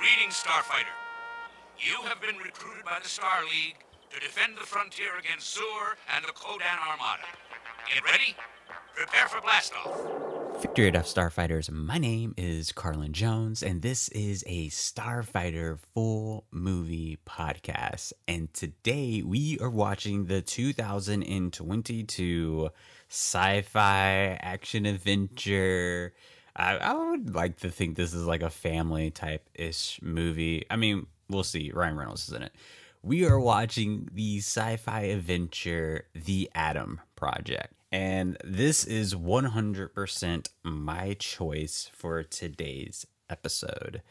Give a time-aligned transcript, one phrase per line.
[0.00, 0.96] Greetings, Starfighter.
[1.78, 3.76] You have been recruited by the Star League
[4.08, 7.26] to defend the frontier against Xur and the Ko-Dan Armada.
[7.92, 8.34] Get ready?
[8.94, 10.62] Prepare for blastoff.
[10.62, 11.70] Victory at Starfighters.
[11.70, 18.14] My name is Carlin Jones, and this is a Starfighter full movie podcast.
[18.26, 22.70] And today we are watching the 2022
[23.10, 26.14] sci fi action adventure.
[26.60, 30.66] I, I would like to think this is like a family type ish movie.
[30.70, 31.70] I mean, we'll see.
[31.72, 32.52] Ryan Reynolds is in it.
[33.02, 37.72] We are watching the sci fi adventure The Adam Project.
[37.90, 44.02] And this is 100% my choice for today's episode.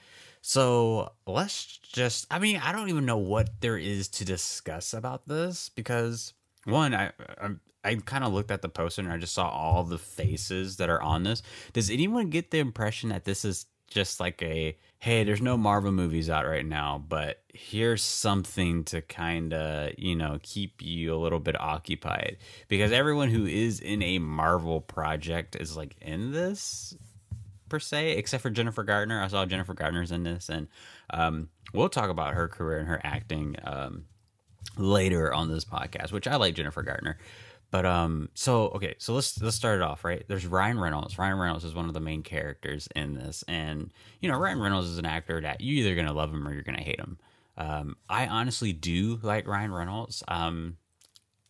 [0.41, 5.27] So let's just, I mean, I don't even know what there is to discuss about
[5.27, 6.33] this because,
[6.65, 7.49] one, I, I,
[7.83, 10.89] I kind of looked at the poster and I just saw all the faces that
[10.89, 11.41] are on this.
[11.73, 15.93] Does anyone get the impression that this is just like a hey, there's no Marvel
[15.93, 21.17] movies out right now, but here's something to kind of, you know, keep you a
[21.17, 22.37] little bit occupied.
[22.67, 26.95] Because everyone who is in a Marvel project is like in this
[27.69, 29.21] per se, except for Jennifer Gardner.
[29.21, 30.67] I saw Jennifer Gardner's in this, and
[31.11, 34.05] um, we'll talk about her career and her acting um,
[34.77, 37.17] later on this podcast, which I like Jennifer Gardner.
[37.71, 40.25] But um, so okay, so let's let's start it off right.
[40.27, 41.19] There's Ryan Reynolds.
[41.19, 44.87] Ryan Reynolds is one of the main characters in this, and you know Ryan Reynolds
[44.87, 47.19] is an actor that you either gonna love him or you're gonna hate him.
[47.57, 50.23] Um, I honestly do like Ryan Reynolds.
[50.27, 50.77] Um,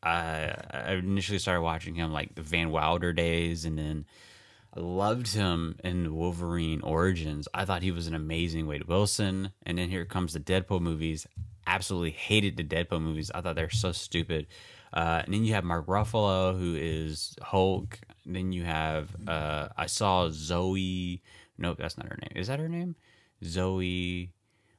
[0.02, 4.06] I, I initially started watching him like the Van Wilder days, and then
[4.76, 7.48] I loved him in Wolverine Origins.
[7.54, 11.28] I thought he was an amazing Wade Wilson, and then here comes the Deadpool movies.
[11.70, 13.30] Absolutely hated the Deadpool movies.
[13.34, 14.48] I thought they're so stupid.
[14.92, 18.00] Uh, and then you have Mark Ruffalo, who is Hulk.
[18.26, 21.22] And then you have uh, I saw Zoe.
[21.58, 22.32] Nope, that's not her name.
[22.36, 22.96] Is that her name?
[23.44, 24.32] Zoe.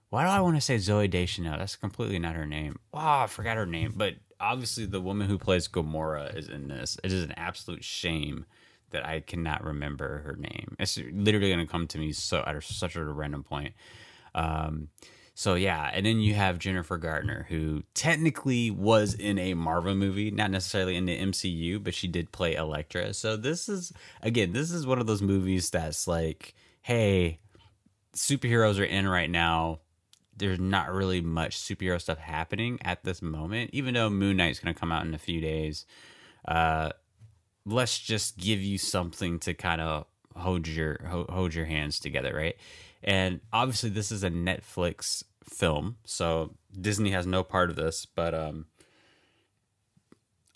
[0.09, 1.59] Why do I want to say Zoe Deschanel?
[1.59, 2.77] That's completely not her name.
[2.93, 3.95] Wow, I forgot her name.
[3.97, 6.99] But obviously, the woman who plays Gamora is in this.
[7.05, 8.47] It is an absolute shame
[8.91, 10.77] that I cannot remember her name.
[10.81, 13.75] It's literally going to come to me so at such a random point.
[14.35, 14.89] Um,
[15.41, 20.31] so yeah, and then you have Jennifer Gardner, who technically was in a Marvel movie,
[20.31, 23.15] not necessarily in the MCU, but she did play Elektra.
[23.15, 23.91] So this is
[24.21, 27.39] again, this is one of those movies that's like, hey,
[28.15, 29.81] superheroes are in right now.
[30.37, 34.75] There's not really much superhero stuff happening at this moment, even though Moon Knight's going
[34.75, 35.87] to come out in a few days.
[36.47, 36.91] Uh,
[37.65, 40.05] let's just give you something to kind of
[40.37, 42.57] hold your hold your hands together, right?
[43.03, 48.07] And obviously, this is a Netflix film, so Disney has no part of this.
[48.07, 48.67] But um,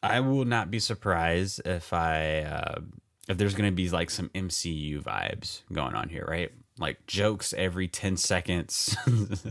[0.03, 2.81] I will not be surprised if I uh,
[3.28, 6.50] if there's going to be like some MCU vibes going on here, right?
[6.78, 8.97] Like jokes every ten seconds,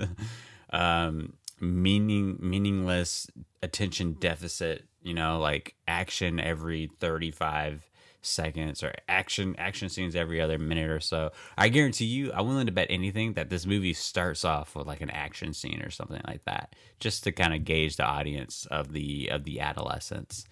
[0.69, 3.27] um, meaning meaningless
[3.61, 4.85] attention deficit.
[5.01, 7.89] You know, like action every thirty five
[8.25, 11.31] seconds or action action scenes every other minute or so.
[11.57, 15.01] I guarantee you, I'm willing to bet anything that this movie starts off with like
[15.01, 18.91] an action scene or something like that, just to kind of gauge the audience of
[18.93, 20.45] the of the adolescents.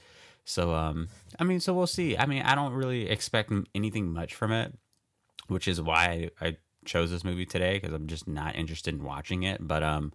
[0.46, 1.08] So um
[1.40, 2.18] I mean, so we'll see.
[2.18, 4.74] I mean, I don't really expect anything much from it,
[5.48, 9.44] which is why I chose this movie today because I'm just not interested in watching
[9.44, 10.14] it, but um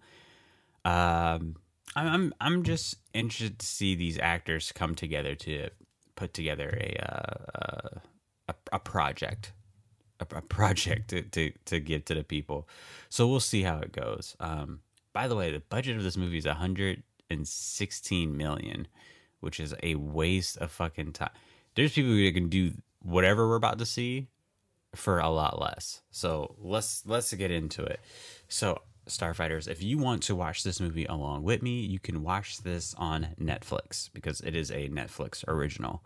[0.85, 1.55] um
[1.95, 5.69] I'm I'm just interested to see these actors come together to
[6.17, 7.99] put together a uh,
[8.49, 9.53] a, a, project,
[10.19, 12.67] a, a project to, to, to give to the people.
[13.09, 14.35] So we'll see how it goes.
[14.39, 14.81] Um,
[15.13, 18.87] by the way, the budget of this movie is 116 million,
[19.39, 21.31] which is a waste of fucking time.
[21.75, 24.27] There's people who can do whatever we're about to see
[24.95, 26.01] for a lot less.
[26.11, 27.99] So let's let's get into it.
[28.47, 32.61] So Starfighters, if you want to watch this movie along with me, you can watch
[32.63, 36.03] this on Netflix because it is a Netflix original.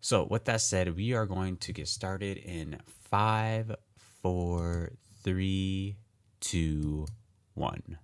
[0.00, 2.78] So, with that said, we are going to get started in
[3.10, 3.74] five,
[4.22, 4.92] four,
[5.22, 5.96] three,
[6.40, 7.06] two,
[7.54, 7.98] one.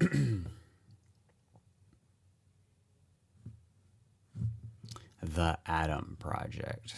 [5.22, 6.94] the Adam Project.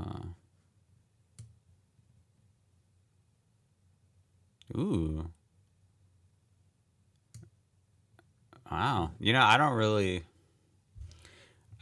[0.00, 0.18] Huh.
[4.76, 5.30] Ooh.
[8.70, 9.12] Wow.
[9.18, 10.24] You know, I don't really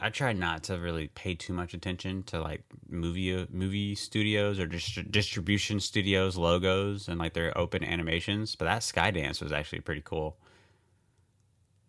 [0.00, 4.66] I try not to really pay too much attention to like movie movie studios or
[4.66, 10.02] dist- distribution studios logos and like their open animations, but that Skydance was actually pretty
[10.04, 10.36] cool.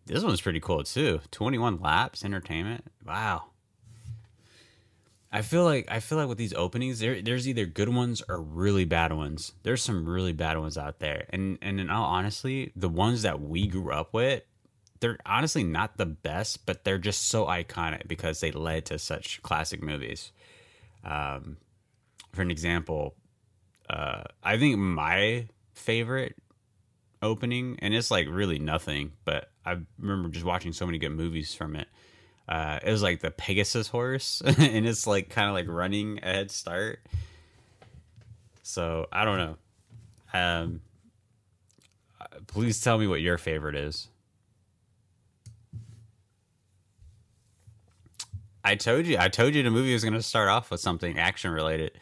[0.06, 1.20] This one's pretty cool too.
[1.30, 2.84] 21 laps entertainment.
[3.06, 3.50] Wow.
[5.30, 8.40] I feel like I feel like with these openings, there there's either good ones or
[8.40, 9.52] really bad ones.
[9.62, 13.40] There's some really bad ones out there, and and in all honestly, the ones that
[13.40, 14.42] we grew up with,
[15.00, 19.42] they're honestly not the best, but they're just so iconic because they led to such
[19.42, 20.32] classic movies.
[21.04, 21.58] Um,
[22.32, 23.14] for an example,
[23.90, 26.36] uh, I think my favorite
[27.20, 31.52] opening, and it's like really nothing, but I remember just watching so many good movies
[31.52, 31.88] from it
[32.48, 36.26] uh, it was like the Pegasus horse, and it's like kind of like running a
[36.26, 37.00] head start.
[38.62, 39.56] So I don't know.
[40.32, 40.80] Um,
[42.46, 44.08] please tell me what your favorite is.
[48.64, 49.16] I told you.
[49.18, 51.92] I told you the movie was going to start off with something action related.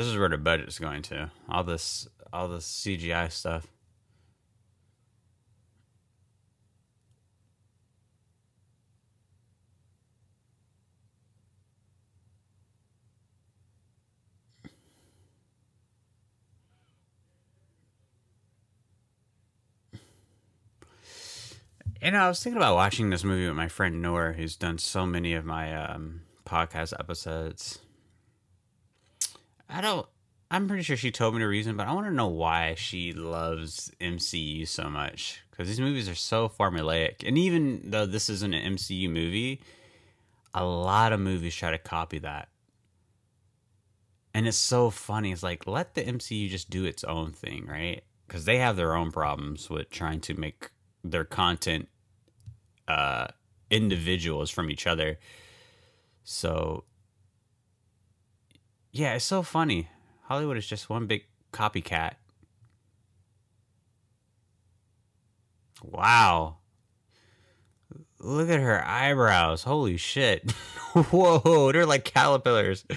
[0.00, 1.30] This is where the budget's going to.
[1.46, 3.66] All this all this CGI stuff.
[22.00, 24.78] You know, I was thinking about watching this movie with my friend Noor, who's done
[24.78, 27.80] so many of my um, podcast episodes.
[29.70, 30.06] I don't.
[30.50, 33.12] I'm pretty sure she told me the reason, but I want to know why she
[33.12, 37.26] loves MCU so much because these movies are so formulaic.
[37.26, 39.60] And even though this isn't an MCU movie,
[40.52, 42.48] a lot of movies try to copy that.
[44.34, 45.30] And it's so funny.
[45.30, 48.02] It's like let the MCU just do its own thing, right?
[48.26, 50.70] Because they have their own problems with trying to make
[51.04, 51.88] their content
[52.88, 53.28] uh,
[53.70, 55.18] individuals from each other.
[56.24, 56.84] So,
[58.92, 59.88] yeah, it's so funny.
[60.24, 62.14] Hollywood is just one big copycat.
[65.82, 66.56] Wow.
[68.18, 69.62] Look at her eyebrows.
[69.64, 70.50] Holy shit.
[70.92, 72.84] Whoa, they're like caterpillars.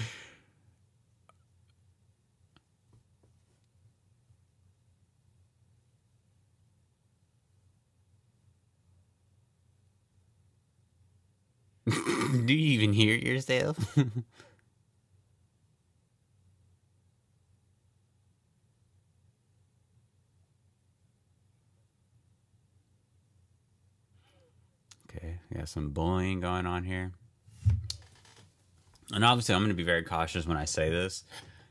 [11.86, 13.96] Do you even hear yourself?
[25.10, 27.12] okay, we some bullying going on here.
[29.12, 31.24] And obviously, I'm going to be very cautious when I say this.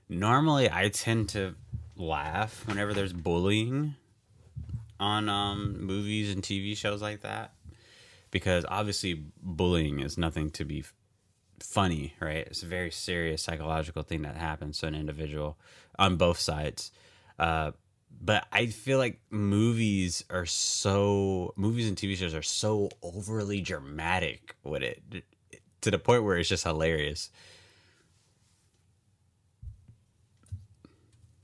[0.08, 1.56] Normally, I tend to
[1.96, 3.96] laugh whenever there's bullying
[5.00, 7.54] on um, movies and TV shows like that
[8.32, 10.84] because obviously bullying is nothing to be
[11.60, 12.48] funny, right?
[12.48, 15.58] It's a very serious psychological thing that happens to an individual
[16.00, 16.92] on both sides.
[17.38, 17.72] Uh,
[18.22, 24.56] but I feel like movies are so movies and TV shows are so overly dramatic
[24.64, 25.02] with it
[25.82, 27.30] to the point where it's just hilarious.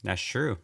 [0.04, 0.57] That's true.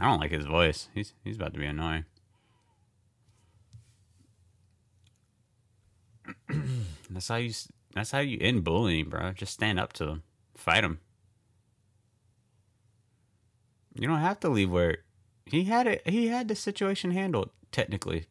[0.00, 0.88] I don't like his voice.
[0.94, 2.04] He's he's about to be annoying.
[7.10, 7.52] that's how you.
[7.94, 9.32] That's how you end bullying, bro.
[9.32, 10.22] Just stand up to them,
[10.54, 11.00] fight them.
[13.98, 14.98] You don't have to leave where
[15.46, 16.02] he had it.
[16.06, 18.26] He had the situation handled technically.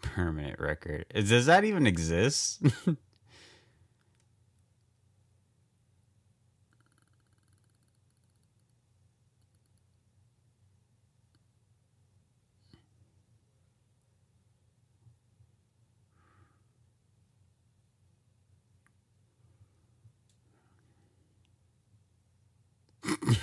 [0.00, 1.06] Permanent record.
[1.14, 2.62] Does that even exist?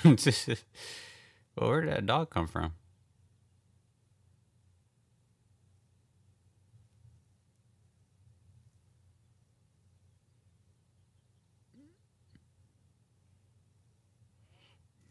[0.05, 2.73] well, where did that dog come from?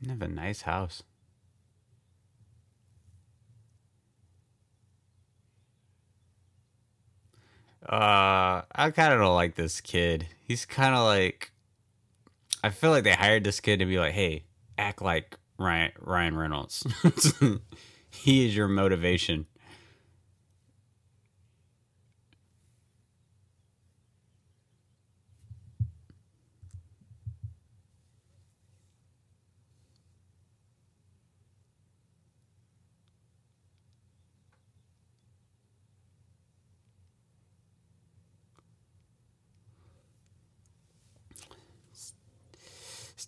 [0.00, 1.02] You have a nice house.
[7.86, 10.26] Uh, I kind of don't like this kid.
[10.46, 11.52] He's kind of like,
[12.62, 14.44] I feel like they hired this kid to be like, hey,
[14.80, 16.86] act like Ryan, Ryan Reynolds.
[18.10, 19.46] he is your motivation.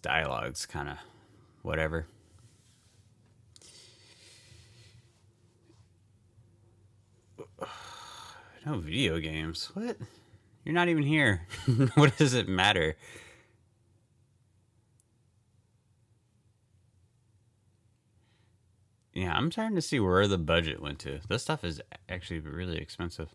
[0.02, 0.96] dialogue's kind of
[1.62, 2.06] whatever.
[8.64, 9.72] No video games.
[9.74, 9.96] What?
[10.64, 11.48] You're not even here.
[11.96, 12.94] what does it matter?
[19.12, 21.18] Yeah, I'm starting to see where the budget went to.
[21.28, 23.34] This stuff is actually really expensive.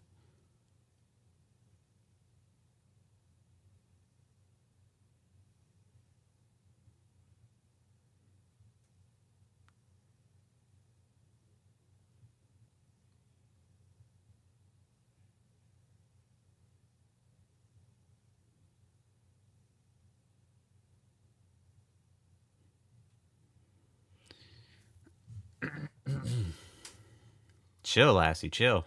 [27.97, 28.85] Chill, Lassie, chill.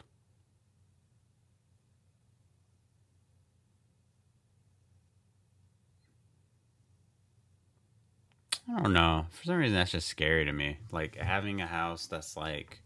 [8.68, 9.26] I don't know.
[9.30, 10.78] For some reason, that's just scary to me.
[10.92, 12.82] Like having a house that's like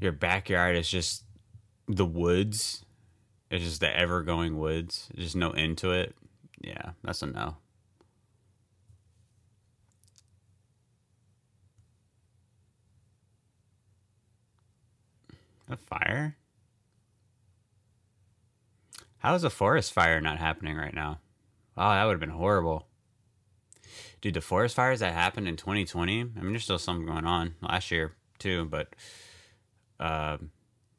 [0.00, 1.22] your backyard is just
[1.86, 2.84] the woods.
[3.52, 5.08] It's just the ever going woods.
[5.14, 6.16] There's just no end to it.
[6.60, 7.54] Yeah, that's a no.
[15.70, 16.36] A fire?
[19.18, 21.20] How is a forest fire not happening right now?
[21.76, 22.86] Oh, that would have been horrible.
[24.20, 27.54] Dude, the forest fires that happened in 2020, I mean, there's still some going on
[27.60, 28.94] last year too, but
[30.00, 30.38] uh,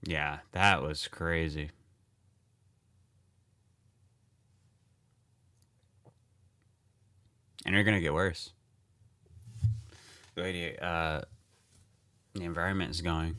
[0.03, 1.71] yeah, that was crazy.
[7.65, 8.51] And they're going to get worse.
[10.35, 11.21] The, uh,
[12.33, 13.35] the environment is going.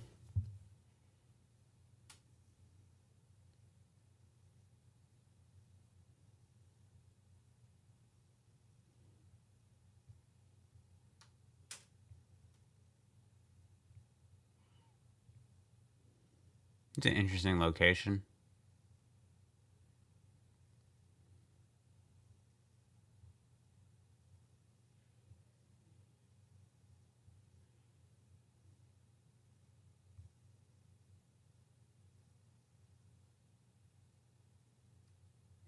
[17.01, 18.25] It's an interesting location.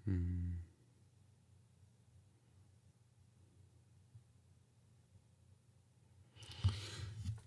[0.05, 0.57] Hmm.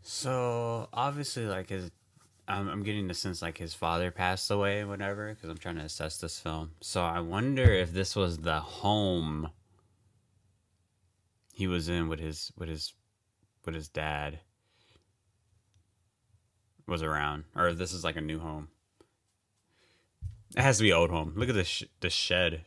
[0.01, 1.92] So obviously, like his
[2.47, 5.83] I'm, I'm getting the sense like his father passed away, whatever, because I'm trying to
[5.83, 6.71] assess this film.
[6.81, 9.49] So I wonder if this was the home
[11.53, 12.93] he was in with his with his
[13.65, 14.39] with his dad
[16.87, 18.67] was around, or if this is like a new home.
[20.55, 21.33] It has to be old home.
[21.35, 22.65] Look at this sh- the shed.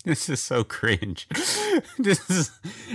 [0.04, 1.26] This is so cringe.
[1.98, 2.50] this is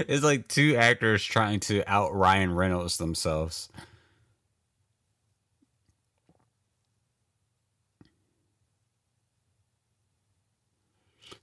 [0.07, 3.69] it's like two actors trying to out Ryan Reynolds themselves.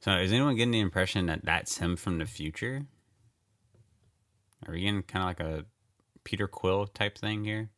[0.01, 2.87] So, is anyone getting the impression that that's him from the future?
[4.67, 5.67] Are we getting kind of like a
[6.25, 7.69] Peter Quill type thing here?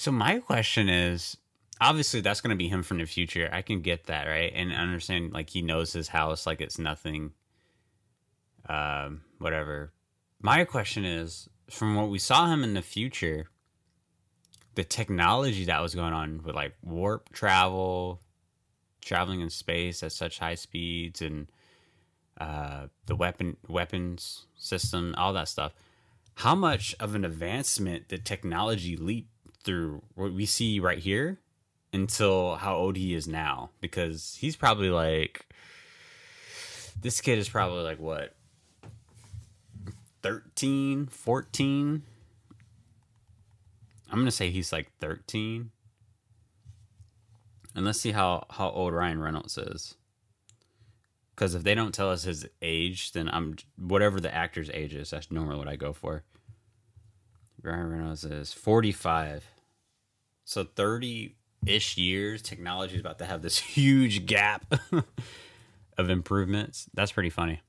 [0.00, 1.36] So my question is
[1.78, 3.50] obviously that's going to be him from the future.
[3.52, 4.50] I can get that, right?
[4.54, 7.32] And understand like he knows his house like it's nothing
[8.66, 9.92] um whatever.
[10.40, 13.50] My question is from what we saw him in the future
[14.74, 18.22] the technology that was going on with like warp travel,
[19.02, 21.52] traveling in space at such high speeds and
[22.40, 25.74] uh the weapon weapons system, all that stuff
[26.36, 29.28] how much of an advancement did technology leap
[29.62, 31.38] through what we see right here
[31.92, 33.70] until how old he is now?
[33.80, 35.46] Because he's probably like,
[37.00, 38.34] this kid is probably like what,
[40.22, 42.02] 13, 14?
[44.12, 45.70] I'm to say he's like 13.
[47.74, 49.94] And let's see how, how old Ryan Reynolds is.
[51.34, 55.10] Because if they don't tell us his age, then I'm whatever the actor's age is.
[55.10, 56.24] That's normally what I go for.
[57.62, 59.44] Ryan Reynolds is 45.
[60.44, 61.36] So 30
[61.66, 64.72] ish years, technology is about to have this huge gap
[65.98, 66.88] of improvements.
[66.94, 67.60] That's pretty funny.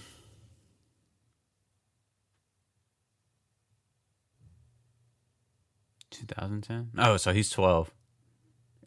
[6.10, 6.90] 2010?
[6.98, 7.92] Oh, so he's 12.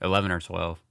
[0.02, 0.82] 11 or 12.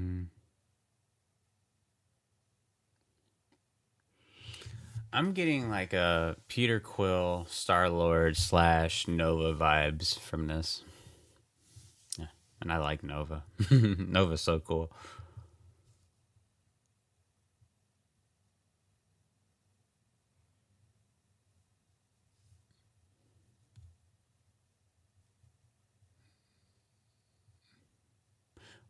[0.00, 0.26] Mm.
[5.12, 10.82] I'm getting like a Peter Quill, Star Lord slash Nova vibes from this.
[12.16, 12.26] Yeah,
[12.62, 13.42] and I like Nova.
[13.70, 14.92] Nova's so cool.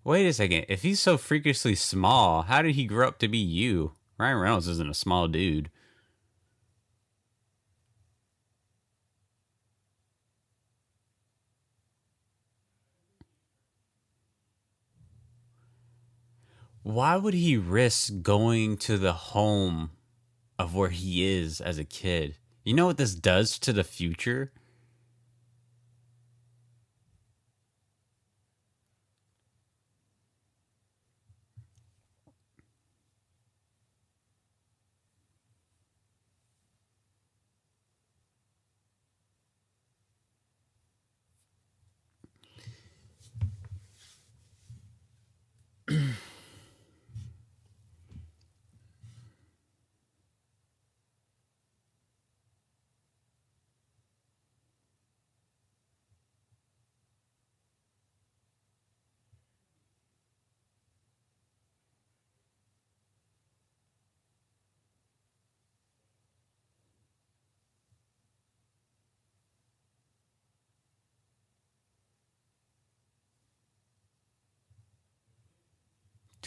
[0.02, 0.64] Wait a second.
[0.68, 3.92] If he's so freakishly small, how did he grow up to be you?
[4.18, 5.70] Ryan Reynolds isn't a small dude.
[16.82, 19.90] Why would he risk going to the home
[20.58, 22.36] of where he is as a kid?
[22.64, 24.50] You know what this does to the future?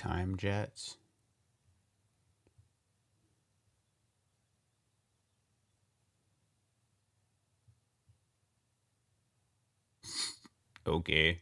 [0.04, 0.98] Time jets.
[10.86, 11.40] okay.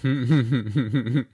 [0.02, 1.26] this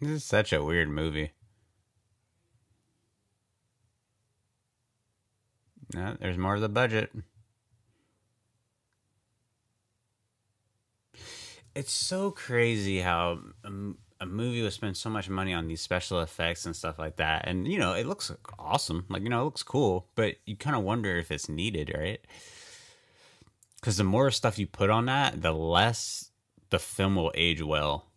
[0.00, 1.32] is such a weird movie.
[5.94, 7.12] No, there's more of the budget.
[11.74, 13.70] It's so crazy how a,
[14.20, 17.46] a movie would spend so much money on these special effects and stuff like that.
[17.46, 19.06] And, you know, it looks awesome.
[19.08, 22.20] Like, you know, it looks cool, but you kind of wonder if it's needed, right?
[23.80, 26.30] Because the more stuff you put on that, the less
[26.70, 28.11] the film will age well.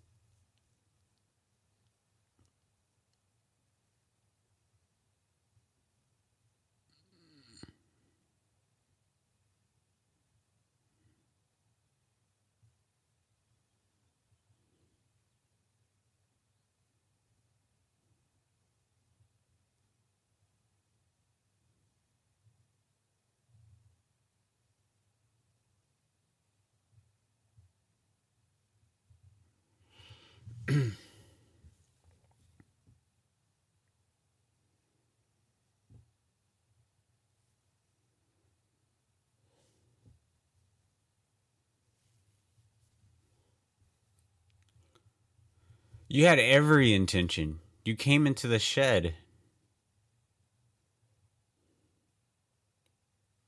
[46.15, 47.59] You had every intention.
[47.83, 49.15] You came into the shed.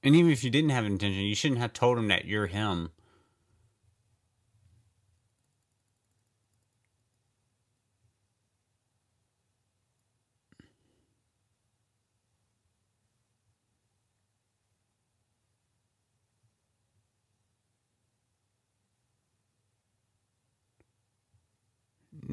[0.03, 2.89] And even if you didn't have intention, you shouldn't have told him that you're him.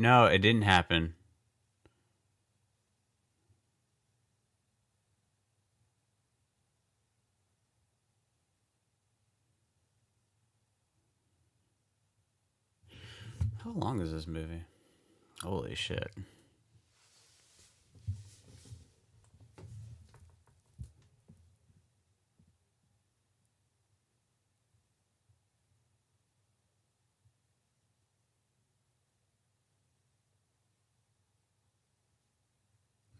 [0.05, 1.14] No, it didn't happen.
[13.64, 14.64] How long is this movie?
[15.43, 16.11] Holy shit.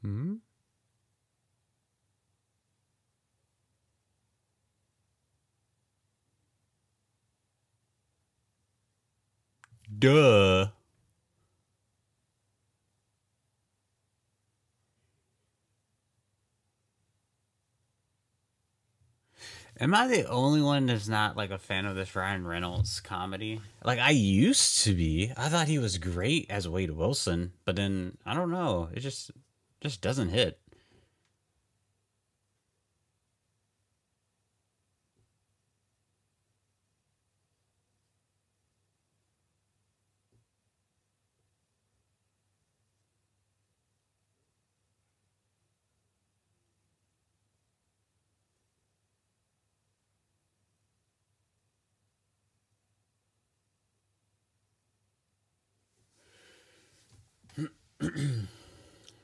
[0.05, 0.35] Hmm?
[9.99, 10.69] Duh.
[19.81, 23.61] Am I the only one that's not like a fan of this Ryan Reynolds comedy?
[23.83, 25.33] Like I used to be.
[25.37, 28.88] I thought he was great as Wade Wilson, but then I don't know.
[28.95, 29.33] It just
[29.85, 30.59] just doesn't hit.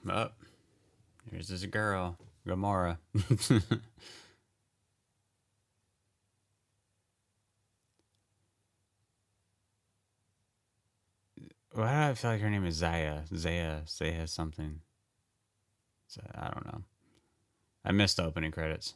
[0.08, 0.36] Up.
[1.30, 2.98] Here's this girl, Gamora.
[11.72, 13.22] Why do I feel like her name is Zaya?
[13.34, 14.80] Zaya, Zaya something.
[16.08, 16.82] So, I don't know.
[17.84, 18.94] I missed the opening credits.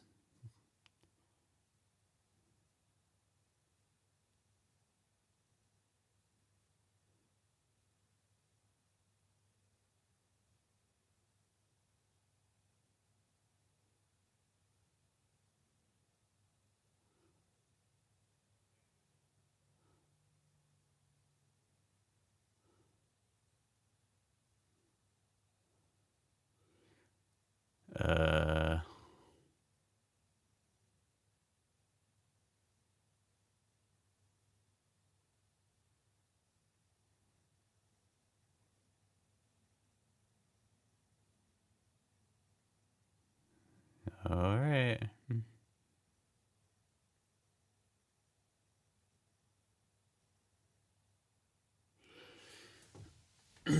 [28.14, 28.78] Uh.
[44.30, 44.98] All right.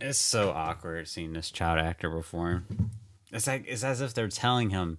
[0.00, 2.90] it's so awkward seeing this child actor perform.
[3.34, 4.98] It's like it's as if they're telling him,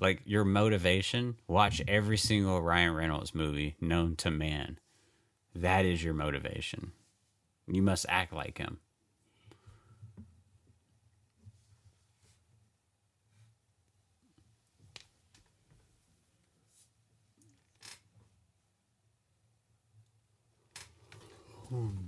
[0.00, 1.36] like your motivation.
[1.46, 4.78] Watch every single Ryan Reynolds movie known to man.
[5.54, 6.92] That is your motivation.
[7.68, 8.78] You must act like him.
[21.68, 22.03] Hmm.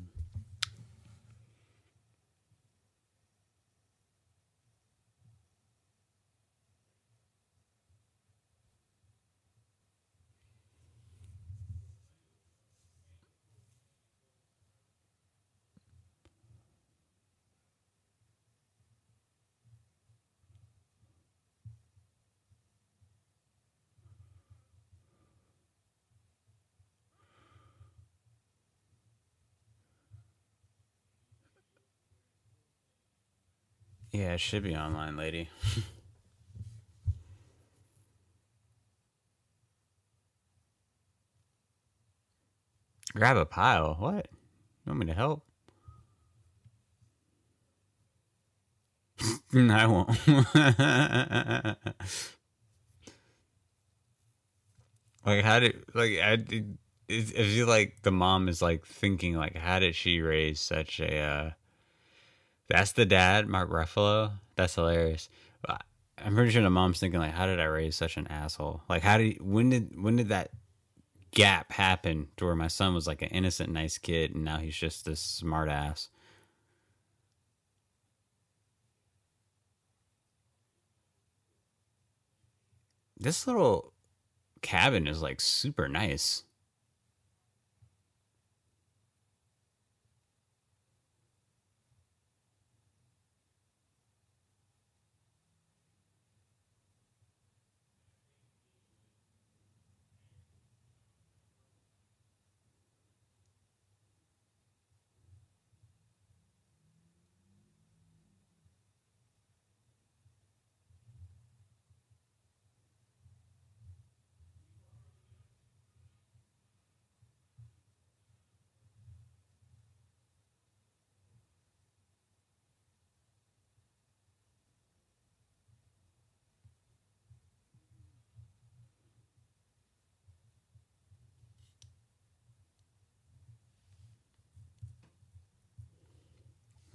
[34.12, 35.49] Yeah, it should be online, lady.
[43.14, 43.95] Grab a pile.
[43.99, 44.29] What?
[44.85, 45.42] You want me to help?
[49.55, 50.09] I won't.
[55.25, 56.79] like, how did like I did?
[57.09, 61.19] I feel like the mom is like thinking like, how did she raise such a?
[61.19, 61.51] uh
[62.69, 64.33] That's the dad, Mark Ruffalo.
[64.57, 65.29] That's hilarious.
[66.19, 68.83] I'm pretty sure the mom's thinking like, how did I raise such an asshole?
[68.89, 70.51] Like, how did when did when did that
[71.31, 74.77] gap happen to where my son was like an innocent, nice kid, and now he's
[74.77, 76.09] just this smart ass?
[83.19, 83.93] This little
[84.63, 86.45] cabin is like super nice.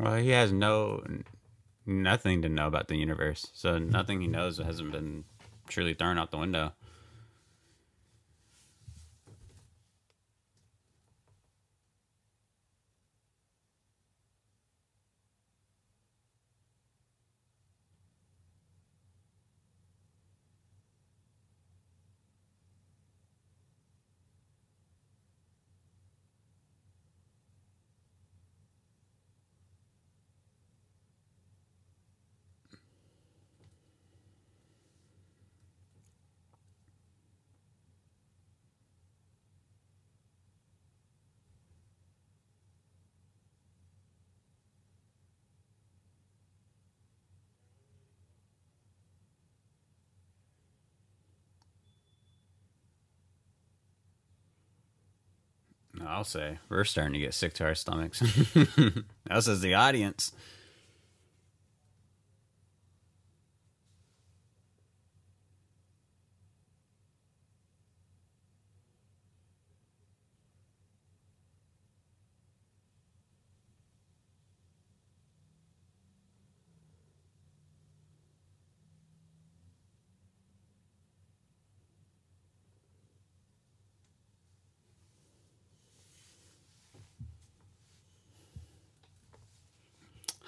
[0.02, 1.04] Well, he has no
[1.86, 5.26] nothing to know about the universe, so nothing he knows hasn't been
[5.68, 6.74] truly thrown out the window.
[56.22, 58.22] I'll say we're starting to get sick to our stomachs.
[59.28, 60.34] Us as the audience.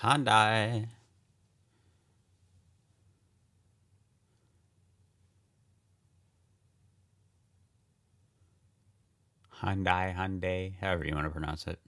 [0.03, 0.89] Hyundai.
[9.61, 11.79] Hyundai, Hyundai, however you want to pronounce it.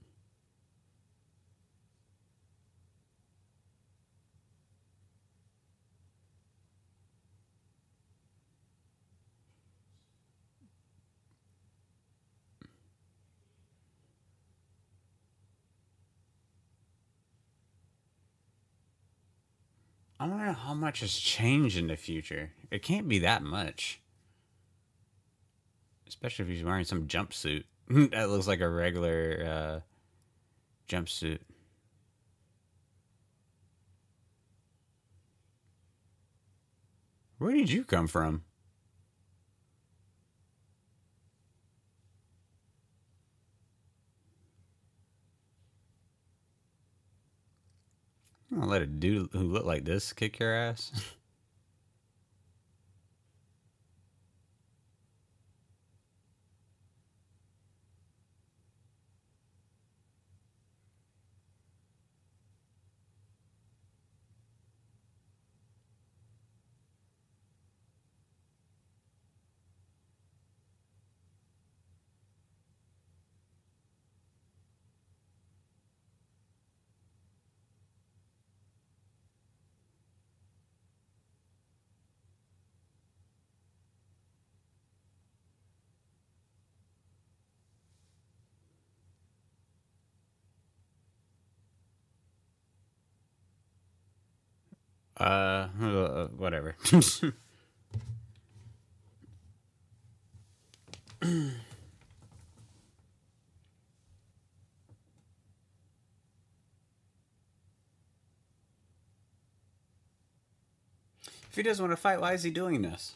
[20.18, 22.50] I wonder how much has changed in the future.
[22.72, 24.00] It can't be that much.
[26.08, 29.80] Especially if he's wearing some jumpsuit that looks like a regular uh,
[30.92, 31.38] jumpsuit.
[37.38, 38.42] Where did you come from?
[48.58, 50.92] I'll let a dude who looked like this kick your ass.
[95.16, 95.66] Uh,
[96.36, 96.76] whatever.
[111.56, 113.14] If he doesn't want to fight, why is he doing this?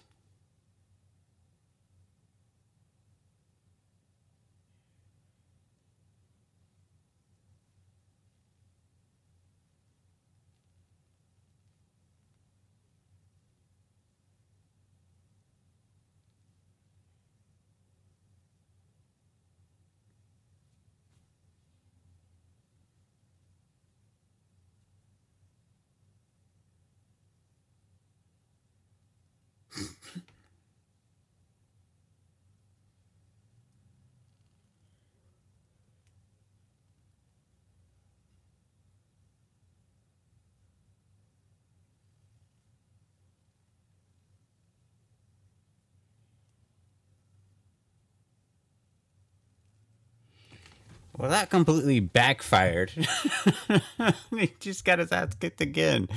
[51.20, 52.90] Well, that completely backfired.
[54.30, 56.08] he just got his ass kicked again.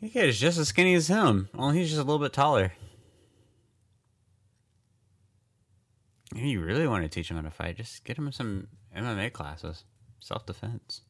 [0.00, 1.48] He is just as skinny as him.
[1.56, 2.72] Only he's just a little bit taller.
[6.34, 9.32] If you really want to teach him how to fight, just get him some MMA
[9.32, 9.84] classes,
[10.20, 11.02] self defense.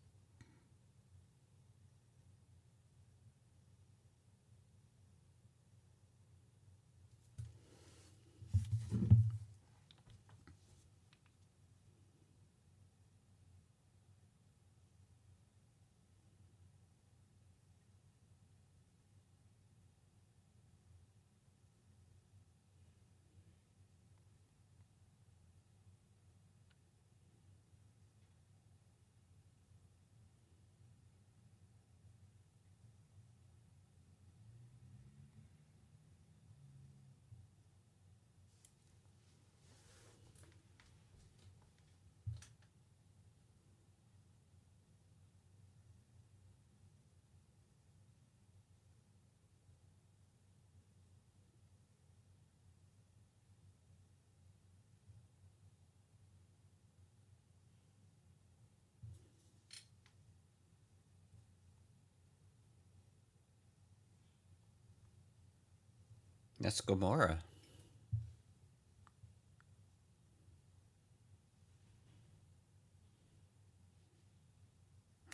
[66.69, 67.39] That's Gamora.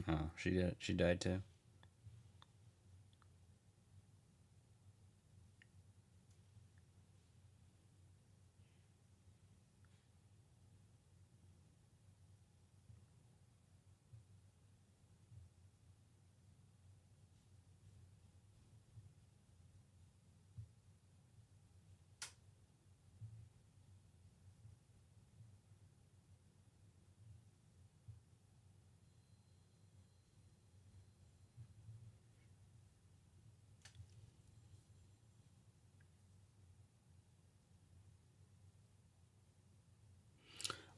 [0.09, 0.77] Oh, she did.
[0.79, 1.43] She died too.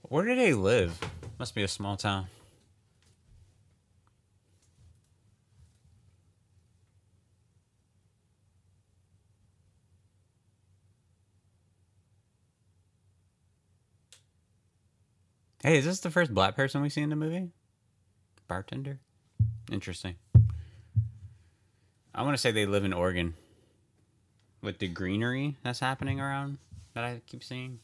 [0.08, 0.98] Where do they live?
[1.38, 2.28] Must be a small town.
[15.62, 17.50] Hey, is this the first black person we see in the movie?
[18.46, 19.00] Bartender?
[19.72, 20.14] Interesting.
[22.14, 23.34] I want to say they live in Oregon.
[24.62, 26.58] With the greenery that's happening around
[26.94, 27.80] that I keep seeing.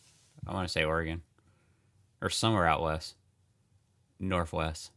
[0.46, 1.22] I want to say Oregon
[2.22, 3.16] or somewhere out west,
[4.18, 4.92] northwest.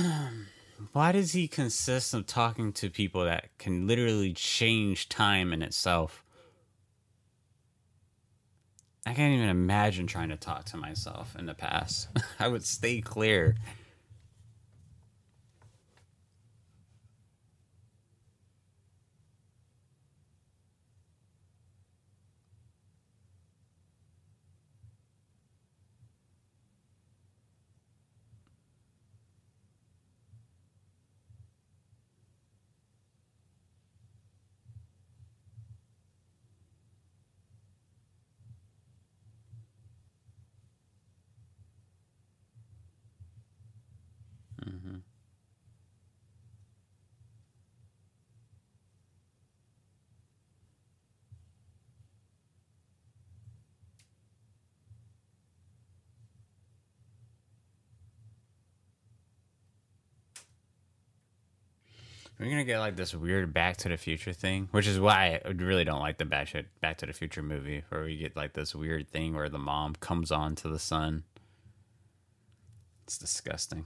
[0.93, 6.25] Why does he consist of talking to people that can literally change time in itself?
[9.07, 12.09] I can't even imagine trying to talk to myself in the past.
[12.39, 13.57] I would stay clear.
[62.41, 65.51] We're gonna get like this weird Back to the Future thing, which is why I
[65.51, 68.55] really don't like the Back to, Back to the Future movie, where we get like
[68.55, 71.25] this weird thing where the mom comes on to the son.
[73.05, 73.85] It's disgusting.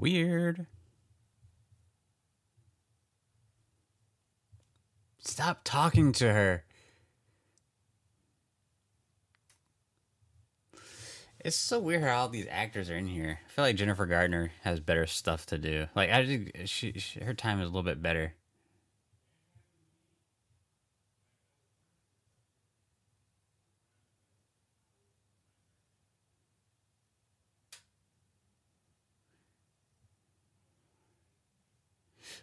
[0.00, 0.66] Weird.
[5.18, 6.64] Stop talking to her.
[11.38, 13.40] It's so weird how all these actors are in here.
[13.44, 15.86] I feel like Jennifer Gardner has better stuff to do.
[15.94, 18.32] Like I think she, she her time is a little bit better.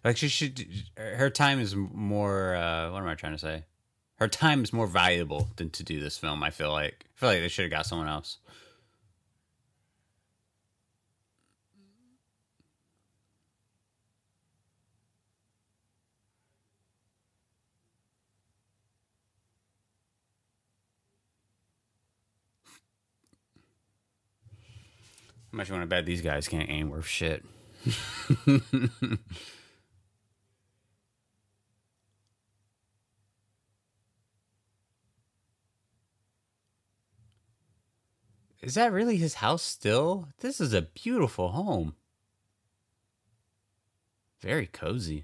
[0.03, 0.65] Like she should.
[0.95, 2.55] Her time is more.
[2.55, 3.63] Uh, what am I trying to say?
[4.15, 6.43] Her time is more valuable than to do this film.
[6.43, 7.05] I feel like.
[7.15, 8.37] I feel like they should have got someone else.
[25.51, 27.43] How much you want to bet these guys can't aim worth shit?
[38.67, 40.27] Is that really his house still?
[40.41, 41.95] This is a beautiful home.
[44.41, 45.23] Very cozy.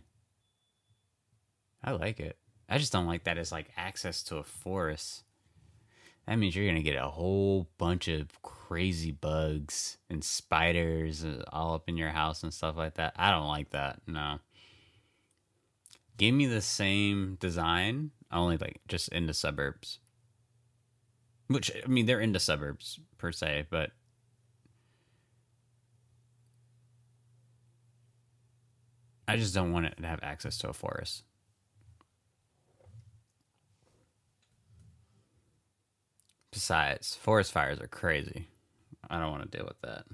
[1.83, 2.37] I like it.
[2.69, 5.25] I just don't like that it's like access to a forest.
[6.25, 11.43] That means you're going to get a whole bunch of crazy bugs and spiders uh,
[11.51, 13.11] all up in your house and stuff like that.
[13.17, 13.99] I don't like that.
[14.07, 14.39] No.
[16.15, 19.99] Give me the same design, only like just in the suburbs.
[21.47, 23.91] Which I mean, they're into suburbs per se, but
[29.27, 31.23] I just don't want it to have access to a forest.
[36.51, 38.47] Besides, forest fires are crazy.
[39.09, 40.05] I don't want to deal with that.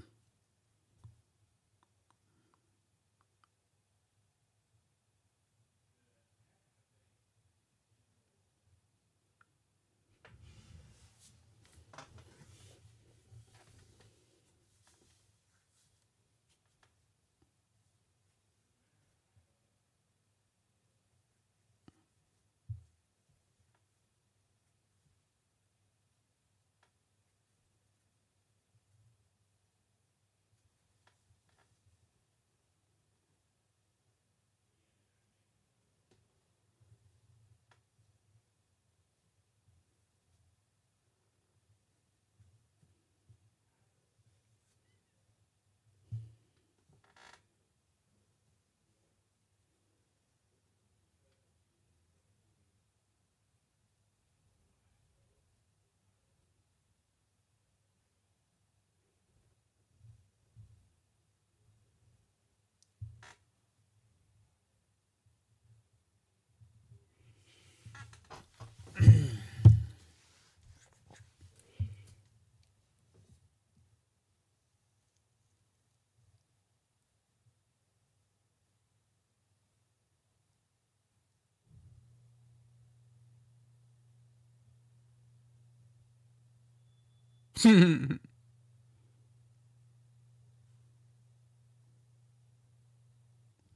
[87.64, 88.18] you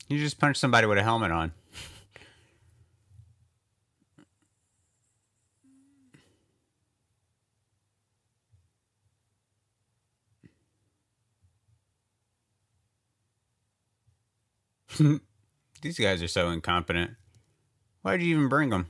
[0.09, 1.53] just punch somebody with a helmet on.
[15.83, 17.11] These guys are so incompetent.
[18.01, 18.87] Why'd you even bring them?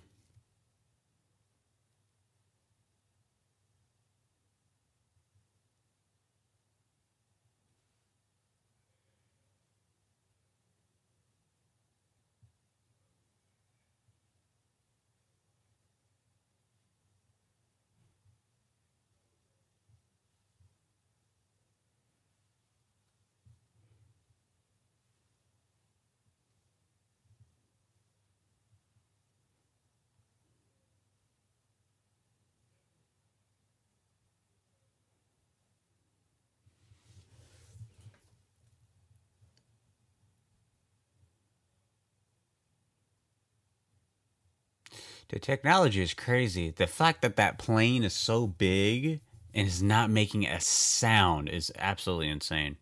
[45.35, 46.70] The technology is crazy.
[46.70, 49.20] The fact that that plane is so big
[49.53, 52.76] and is not making a sound is absolutely insane.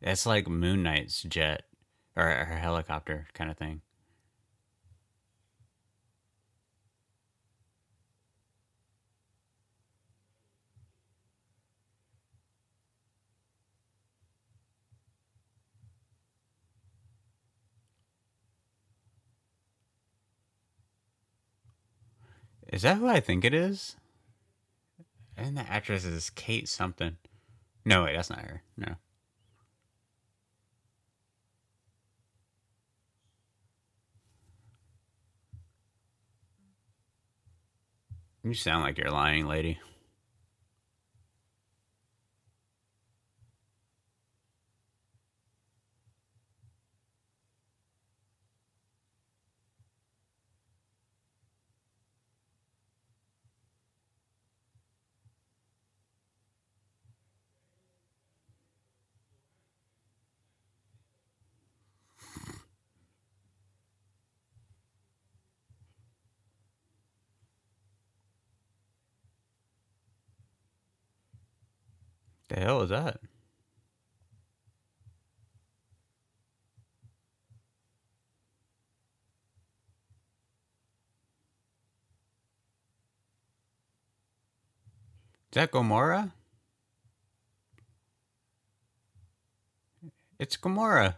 [0.00, 1.64] That's like Moon Knight's jet
[2.16, 3.82] or, or helicopter kind of thing.
[22.70, 23.96] Is that who I think it is?
[25.36, 27.16] And the actress is Kate something.
[27.84, 28.62] No, wait, that's not her.
[28.76, 28.94] No.
[38.44, 39.80] You sound like you're lying, lady.
[72.60, 73.14] The hell is that?
[73.14, 73.20] Is
[85.52, 86.32] that Gamora?
[90.38, 91.14] It's Gamora.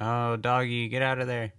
[0.00, 1.52] Oh, doggy, get out of there.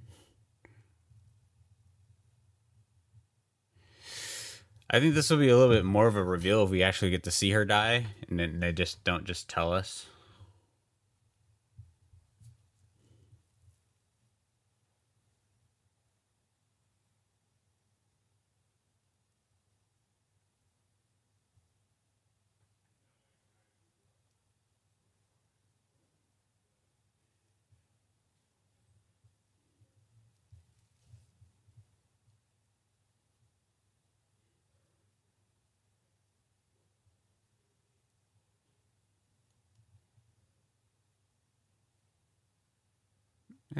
[4.89, 7.11] I think this will be a little bit more of a reveal if we actually
[7.11, 10.07] get to see her die, and then they just don't just tell us.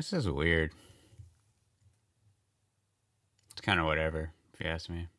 [0.09, 0.71] This is weird.
[3.51, 5.09] It's kind of whatever, if you ask me.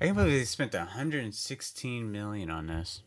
[0.00, 3.02] I can't believe they spent 116 million on this.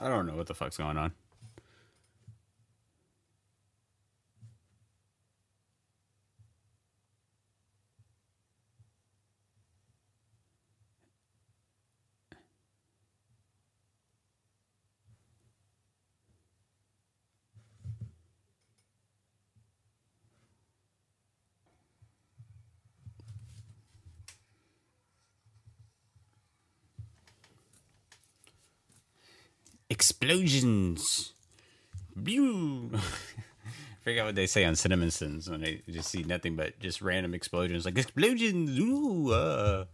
[0.00, 1.12] I don't know what the fuck's going on.
[30.00, 31.34] Explosions.
[32.24, 32.90] Pew.
[34.00, 37.84] Forget what they say on CinemaSins when they just see nothing but just random explosions,
[37.84, 38.78] like explosions.
[38.78, 39.84] Ooh, uh.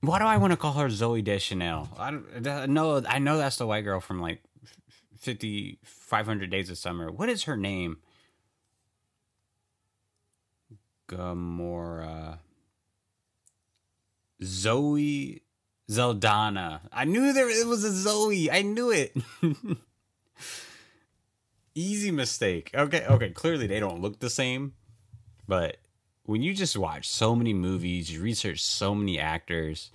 [0.00, 1.90] Why do I want to call her Zoe Deschanel?
[1.98, 3.02] I don't know.
[3.06, 4.42] I know that's the white girl from like
[5.18, 7.12] 50, 500 Days of Summer.
[7.12, 7.98] What is her name?
[11.06, 12.38] Gamora.
[14.42, 15.43] Zoe
[15.88, 16.82] Saldana.
[16.92, 18.50] I knew there it was a Zoe.
[18.50, 19.16] I knew it.
[21.74, 22.70] Easy mistake.
[22.74, 23.30] Okay, okay.
[23.30, 24.74] Clearly they don't look the same,
[25.48, 25.78] but
[26.24, 29.90] when you just watch so many movies, you research so many actors,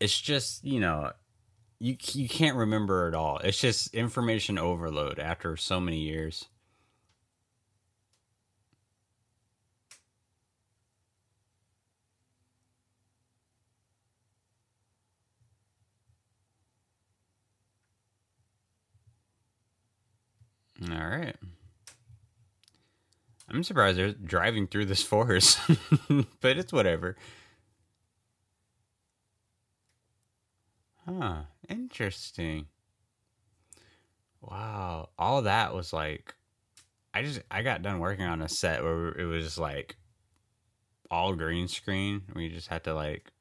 [0.00, 1.12] it's just you know
[1.78, 3.38] you you can't remember it all.
[3.38, 6.46] It's just information overload after so many years.
[20.90, 21.36] All right.
[23.48, 25.58] I'm surprised they're driving through this forest,
[26.40, 27.16] but it's whatever.
[31.06, 31.42] Huh.
[31.68, 32.66] Interesting.
[34.40, 35.10] Wow.
[35.18, 36.34] All that was like
[37.14, 39.96] I just I got done working on a set where it was like
[41.10, 42.22] all green screen.
[42.34, 43.32] We just had to like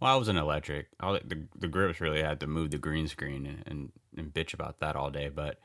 [0.00, 0.86] well, I was an electric.
[1.00, 4.54] All the the grips really had to move the green screen and, and, and bitch
[4.54, 5.58] about that all day, but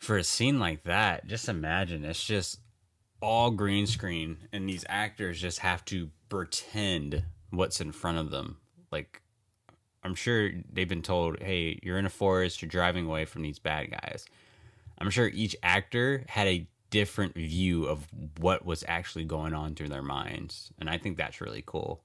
[0.00, 2.58] for a scene like that, just imagine it's just
[3.20, 8.56] all green screen and these actors just have to pretend what's in front of them.
[8.90, 9.20] Like
[10.02, 13.58] I'm sure they've been told, "Hey, you're in a forest, you're driving away from these
[13.58, 14.24] bad guys."
[14.98, 18.06] I'm sure each actor had a different view of
[18.38, 22.02] what was actually going on through their minds, and I think that's really cool.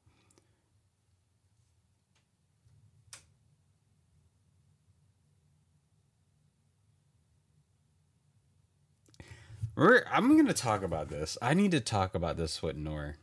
[9.75, 11.37] We're, I'm going to talk about this.
[11.41, 13.17] I need to talk about this with Nor.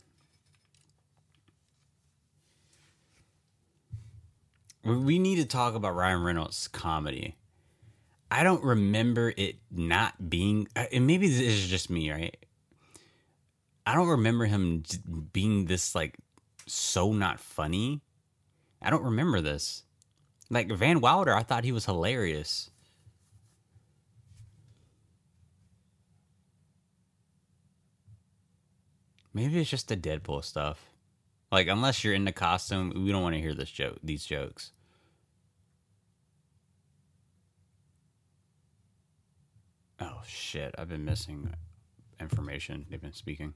[4.83, 7.35] We need to talk about Ryan Reynolds' comedy.
[8.29, 12.35] I don't remember it not being, and maybe this is just me, right?
[13.85, 14.83] I don't remember him
[15.31, 16.17] being this like
[16.67, 18.01] so not funny.
[18.81, 19.83] I don't remember this.
[20.49, 22.69] Like Van Wilder, I thought he was hilarious.
[29.33, 30.79] Maybe it's just the Deadpool stuff.
[31.51, 34.71] Like, unless you're in the costume, we don't want to hear this joke, these jokes.
[39.99, 40.75] Oh shit!
[40.77, 41.53] I've been missing
[42.19, 43.53] information they've been speaking.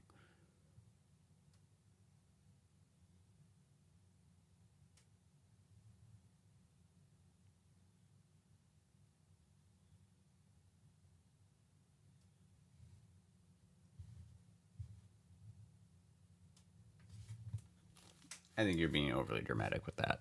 [18.58, 20.18] I think you're being overly dramatic with that.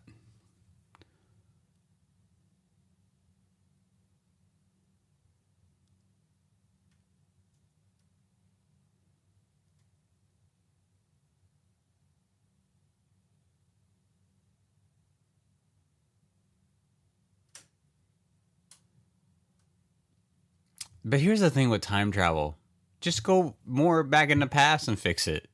[21.04, 22.58] But here's the thing with time travel.
[23.02, 25.48] Just go more back in the past and fix it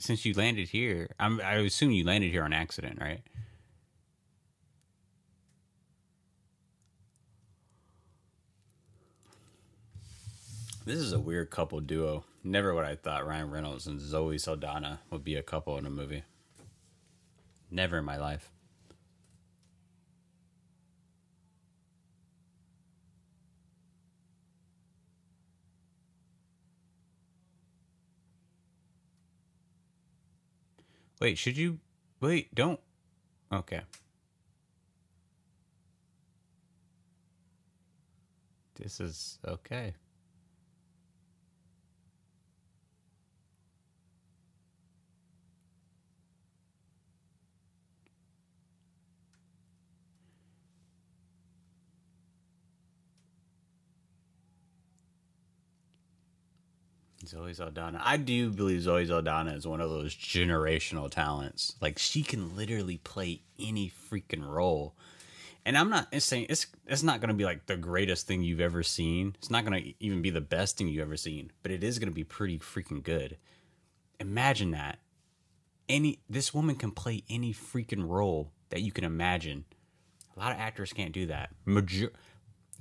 [0.00, 3.20] since you landed here, I'm, I assume you landed here on accident, right?
[10.86, 12.24] This is a weird couple duo.
[12.42, 15.90] Never would I thought Ryan Reynolds and Zoe Saldana would be a couple in a
[15.90, 16.24] movie.
[17.70, 18.50] Never in my life.
[31.20, 31.78] Wait, should you
[32.20, 32.54] wait?
[32.54, 32.80] Don't.
[33.52, 33.82] Okay.
[38.76, 39.94] This is okay.
[57.30, 58.00] Zoe Saldana.
[58.04, 61.76] I do believe Zoe Saldana is one of those generational talents.
[61.80, 64.94] Like she can literally play any freaking role.
[65.64, 68.60] And I'm not saying it's it's not going to be like the greatest thing you've
[68.60, 69.36] ever seen.
[69.38, 71.98] It's not going to even be the best thing you've ever seen, but it is
[71.98, 73.36] going to be pretty freaking good.
[74.18, 74.98] Imagine that.
[75.88, 79.64] Any this woman can play any freaking role that you can imagine.
[80.36, 81.50] A lot of actors can't do that.
[81.64, 82.10] Major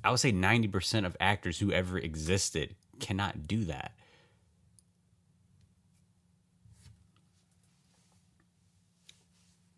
[0.04, 3.92] I would say 90% of actors who ever existed cannot do that.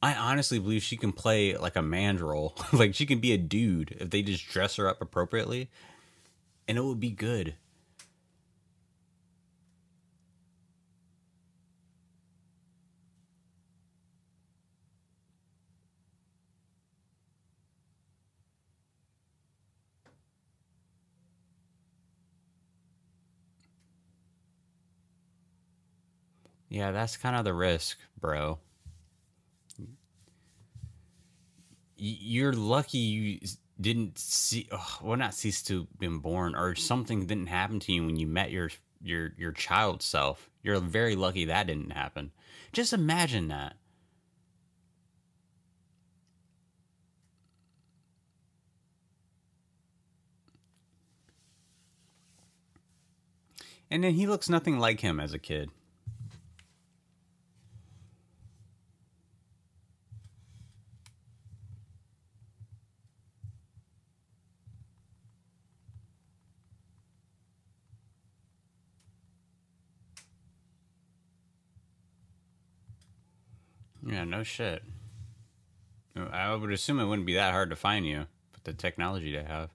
[0.02, 2.56] I honestly believe she can play like a man role.
[2.74, 5.70] like she can be a dude if they just dress her up appropriately,
[6.68, 7.56] and it would be good.
[26.70, 28.60] Yeah, that's kind of the risk, bro.
[32.04, 33.40] You're lucky you
[33.80, 38.06] didn't see oh, well not cease to been born or something didn't happen to you
[38.06, 38.70] when you met your
[39.04, 40.50] your your child self.
[40.64, 42.32] You're very lucky that didn't happen.
[42.72, 43.76] Just imagine that.
[53.90, 55.70] And then he looks nothing like him as a kid.
[74.06, 74.84] Yeah, no shit.
[76.16, 79.44] I would assume it wouldn't be that hard to find you with the technology they
[79.44, 79.70] have.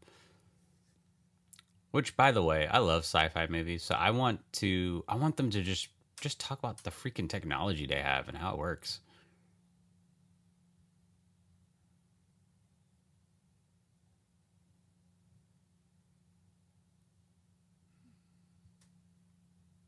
[1.90, 5.50] Which, by the way, I love sci-fi movies, so I want to I want them
[5.50, 5.88] to just
[6.20, 9.00] just talk about the freaking technology they have and how it works.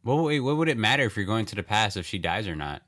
[0.02, 2.56] Wait, what would it matter if you're going to the past if she dies or
[2.56, 2.82] not?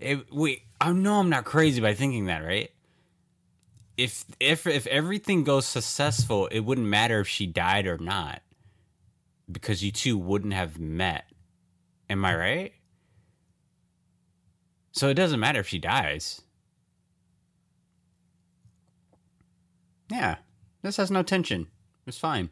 [0.00, 2.70] It, wait, I know I'm not crazy by thinking that, right?
[3.98, 8.40] If if if everything goes successful, it wouldn't matter if she died or not,
[9.50, 11.26] because you two wouldn't have met.
[12.08, 12.72] Am I right?
[14.92, 16.40] So it doesn't matter if she dies.
[20.10, 20.36] Yeah,
[20.82, 21.68] this has no tension.
[22.06, 22.50] It's fine.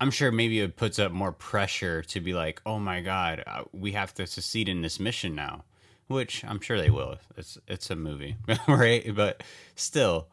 [0.00, 3.64] I'm sure maybe it puts up more pressure to be like, oh my god, uh,
[3.72, 5.64] we have to succeed in this mission now,
[6.08, 7.18] which I'm sure they will.
[7.36, 8.36] It's it's a movie,
[8.68, 9.14] right?
[9.14, 9.42] But
[9.74, 10.28] still.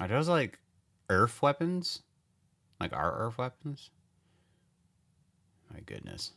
[0.00, 0.58] Are those like
[1.10, 2.02] Earth weapons?
[2.80, 3.90] Like our Earth weapons?
[5.72, 6.32] My goodness.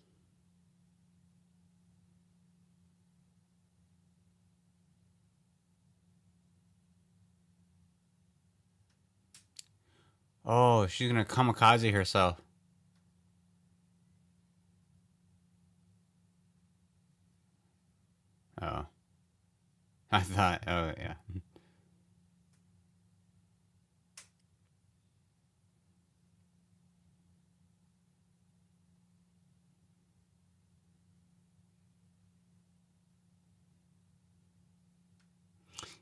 [10.45, 12.39] Oh, she's gonna kamikaze herself.
[18.61, 18.85] Oh.
[20.11, 21.15] I thought, oh, yeah.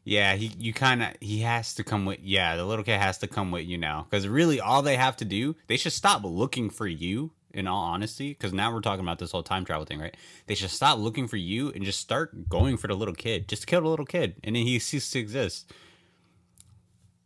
[0.03, 3.17] Yeah, he you kind of he has to come with yeah, the little kid has
[3.19, 6.23] to come with you now cuz really all they have to do, they should stop
[6.23, 9.85] looking for you in all honesty cuz now we're talking about this whole time travel
[9.85, 10.17] thing, right?
[10.47, 13.47] They should stop looking for you and just start going for the little kid.
[13.47, 15.71] Just kill the little kid and then he ceases to exist.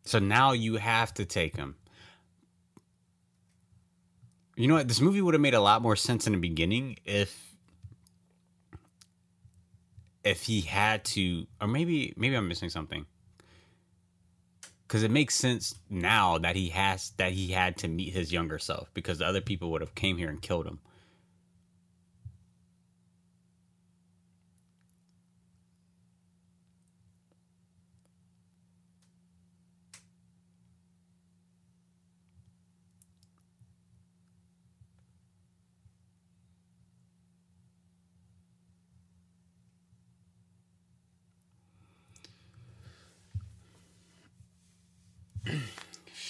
[0.03, 1.75] So now you have to take him.
[4.55, 4.88] You know what?
[4.88, 7.46] This movie would have made a lot more sense in the beginning if
[10.28, 13.05] if he had to, or maybe maybe I'm missing something.
[14.88, 18.59] Because it makes sense now that he has that he had to meet his younger
[18.59, 20.80] self because the other people would have came here and killed him.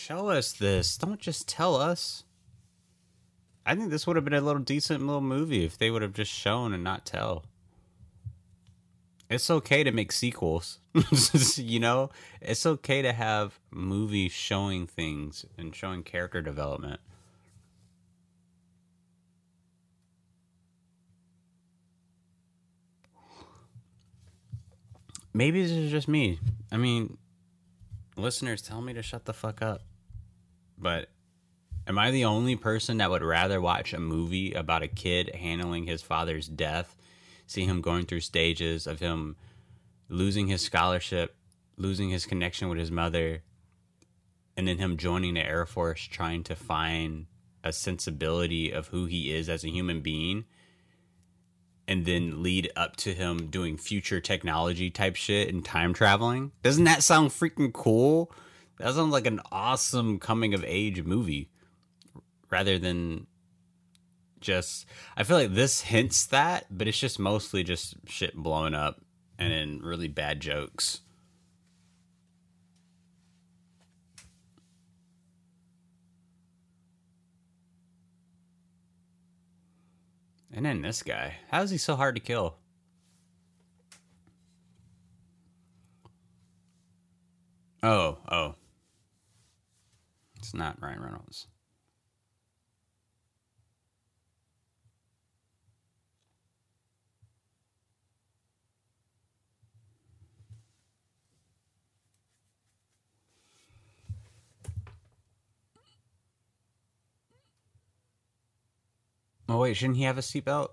[0.07, 0.95] Show us this.
[0.95, 2.23] Don't just tell us.
[3.65, 6.13] I think this would have been a little decent little movie if they would have
[6.13, 7.43] just shown and not tell.
[9.29, 10.79] It's okay to make sequels.
[11.57, 17.01] you know, it's okay to have movies showing things and showing character development.
[25.33, 26.39] Maybe this is just me.
[26.71, 27.17] I mean,
[28.15, 29.81] listeners, tell me to shut the fuck up.
[30.77, 31.09] But
[31.87, 35.85] am I the only person that would rather watch a movie about a kid handling
[35.85, 36.95] his father's death,
[37.45, 39.35] see him going through stages of him
[40.09, 41.35] losing his scholarship,
[41.77, 43.43] losing his connection with his mother,
[44.55, 47.27] and then him joining the Air Force trying to find
[47.63, 50.45] a sensibility of who he is as a human being
[51.87, 56.51] and then lead up to him doing future technology type shit and time traveling.
[56.61, 58.31] Doesn't that sound freaking cool?
[58.77, 61.49] That sounds like an awesome coming of age movie
[62.49, 63.27] rather than
[64.39, 69.01] just I feel like this hints that, but it's just mostly just shit blowing up
[69.39, 71.01] and then really bad jokes.
[80.53, 81.35] And then this guy.
[81.51, 82.55] How is he so hard to kill?
[87.83, 88.55] Oh, oh.
[90.47, 91.47] It's not Ryan Reynolds.
[109.49, 110.69] Oh wait, shouldn't he have a seatbelt?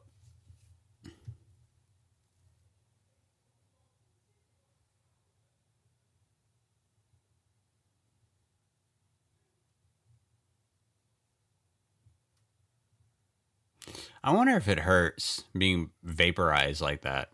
[14.24, 17.28] I wonder if it hurts being vaporized like that.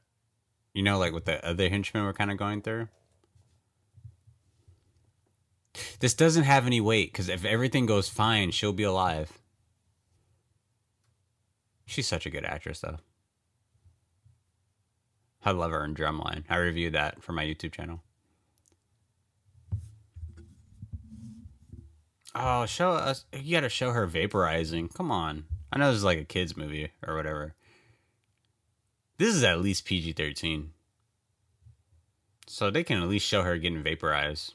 [0.74, 2.88] You know, like what the other henchmen were kind of going through.
[6.00, 9.38] This doesn't have any weight because if everything goes fine, she'll be alive.
[11.86, 12.98] She's such a good actress, though.
[15.44, 16.42] I love her in Drumline.
[16.50, 18.02] I reviewed that for my YouTube channel.
[22.34, 23.26] Oh, show us!
[23.32, 24.92] You got to show her vaporizing.
[24.92, 25.44] Come on.
[25.72, 27.54] I know this is like a kids movie or whatever.
[29.18, 30.72] This is at least PG thirteen,
[32.46, 34.54] so they can at least show her getting vaporized.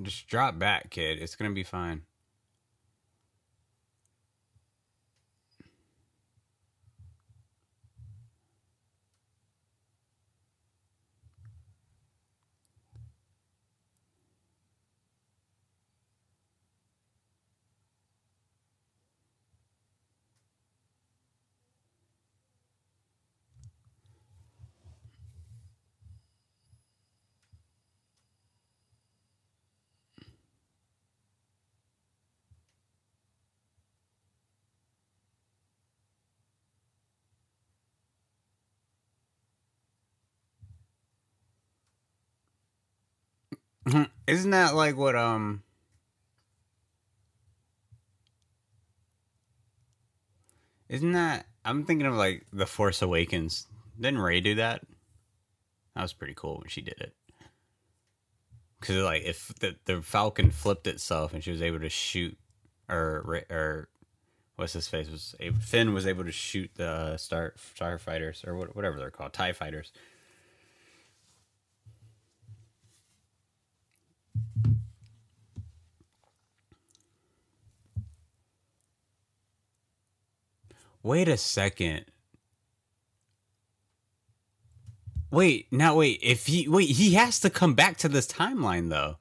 [0.00, 1.18] Just, drop back, kid.
[1.20, 2.02] It's gonna be fine.
[44.26, 45.62] Isn't that like what um
[50.88, 53.66] Isn't that I'm thinking of like The Force Awakens.
[53.98, 54.82] Didn't Rey do that?
[55.94, 57.14] That was pretty cool when she did it.
[58.80, 62.36] Cuz like if the the Falcon flipped itself and she was able to shoot
[62.88, 63.88] or or
[64.56, 69.10] what's his face was Finn was able to shoot the star starfighters or whatever they're
[69.10, 69.92] called, tie fighters.
[81.06, 82.04] Wait a second.
[85.30, 89.16] Wait, now wait, if he wait, he has to come back to this timeline though.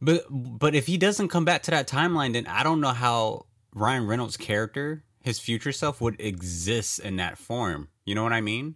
[0.00, 3.46] But but if he doesn't come back to that timeline, then I don't know how
[3.76, 7.86] Ryan Reynolds' character, his future self, would exist in that form.
[8.04, 8.74] You know what I mean?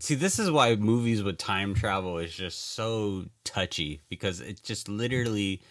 [0.00, 4.88] See, this is why movies with time travel is just so touchy because it just
[4.88, 5.62] literally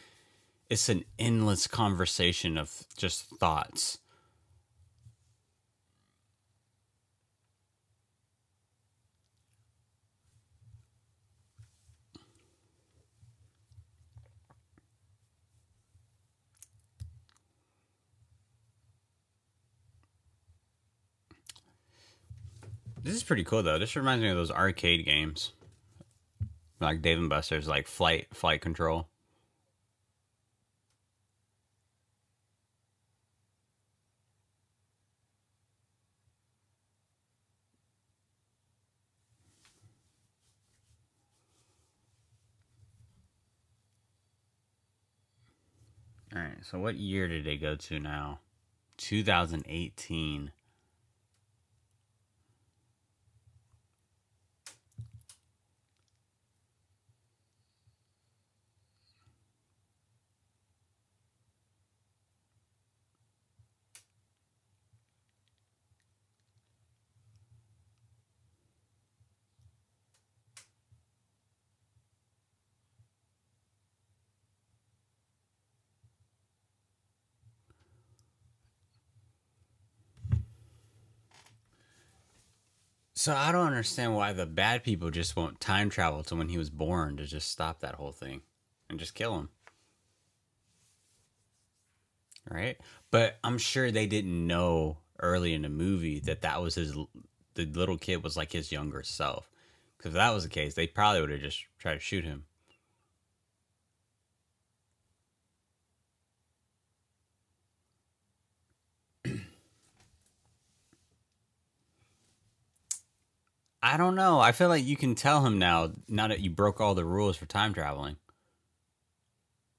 [0.70, 3.98] it's an endless conversation of just thoughts.
[23.02, 23.80] This is pretty cool though.
[23.80, 25.54] This reminds me of those arcade games.
[26.80, 29.09] Like Dave and Buster's like flight flight control.
[46.40, 48.40] All right, so what year did they go to now?
[48.96, 50.52] 2018.
[83.30, 86.58] So I don't understand why the bad people just won't time travel to when he
[86.58, 88.42] was born to just stop that whole thing
[88.90, 89.50] and just kill him.
[92.50, 92.78] Right?
[93.12, 96.96] But I'm sure they didn't know early in the movie that that was his
[97.54, 99.48] the little kid was like his younger self.
[100.00, 102.46] Cuz if that was the case, they probably would have just tried to shoot him.
[113.82, 114.40] I don't know.
[114.40, 117.38] I feel like you can tell him now, now that you broke all the rules
[117.38, 118.18] for time traveling.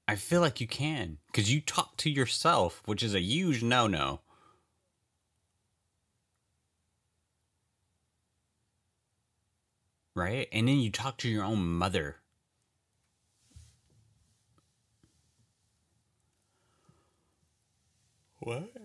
[0.07, 3.87] I feel like you can because you talk to yourself, which is a huge no
[3.87, 4.21] no.
[10.15, 10.49] Right?
[10.51, 12.17] And then you talk to your own mother.
[18.39, 18.80] What?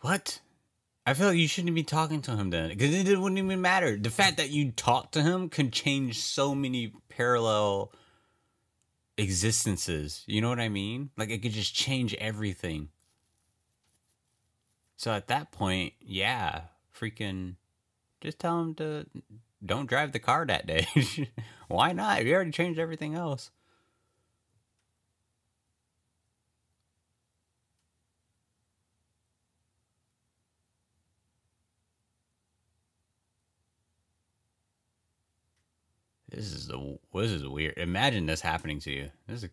[0.00, 0.40] What?
[1.06, 3.96] I feel like you shouldn't be talking to him then, because it wouldn't even matter.
[3.96, 7.92] The fact that you talk to him can change so many parallel
[9.16, 10.24] existences.
[10.26, 11.10] You know what I mean?
[11.16, 12.90] Like it could just change everything.
[14.96, 16.62] So at that point, yeah,
[16.98, 17.56] freaking,
[18.20, 19.06] just tell him to
[19.64, 20.86] don't drive the car that day.
[21.68, 22.24] Why not?
[22.24, 23.50] You already changed everything else.
[36.40, 37.76] This is the this is weird.
[37.76, 39.10] Imagine this happening to you.
[39.26, 39.50] This is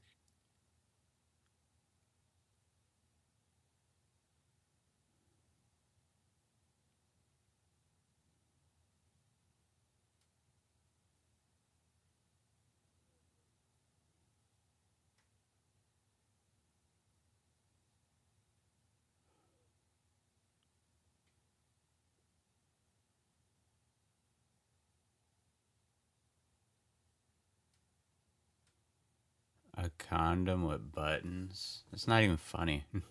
[29.77, 31.83] a condom with buttons.
[31.93, 32.85] It's not even funny.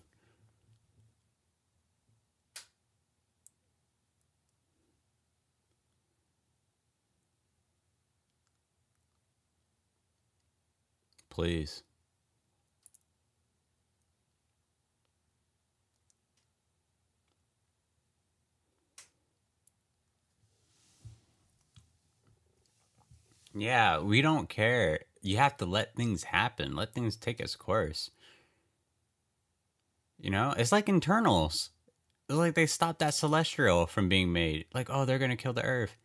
[11.29, 11.83] Please.
[23.53, 24.99] Yeah, we don't care.
[25.27, 26.75] You have to let things happen.
[26.75, 28.11] Let things take its course.
[30.17, 31.71] You know, it's like Eternals.
[32.29, 34.65] It's like they stopped that celestial from being made.
[34.73, 35.97] Like, oh, they're gonna kill the Earth.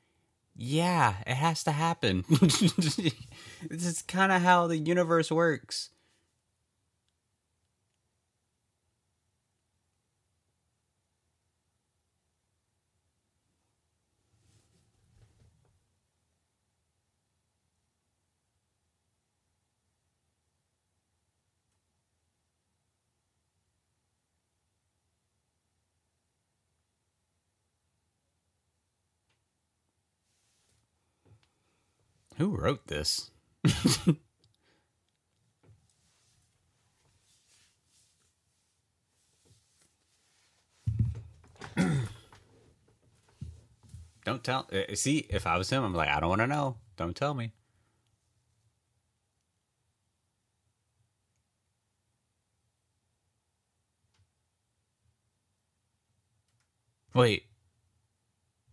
[0.55, 2.25] Yeah, it has to happen.
[2.29, 2.99] this
[3.71, 5.91] is kind of how the universe works.
[32.43, 33.31] Who wrote this?
[44.25, 44.69] Don't tell.
[44.73, 46.79] uh, See, if I was him, I'm like, I don't want to know.
[46.97, 47.53] Don't tell me.
[57.15, 57.45] Wait,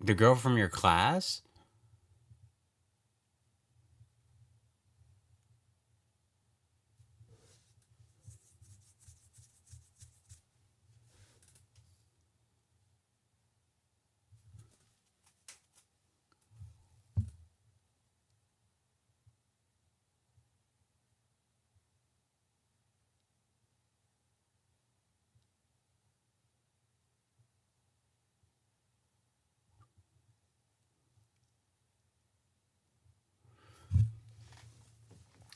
[0.02, 1.44] the girl from your class?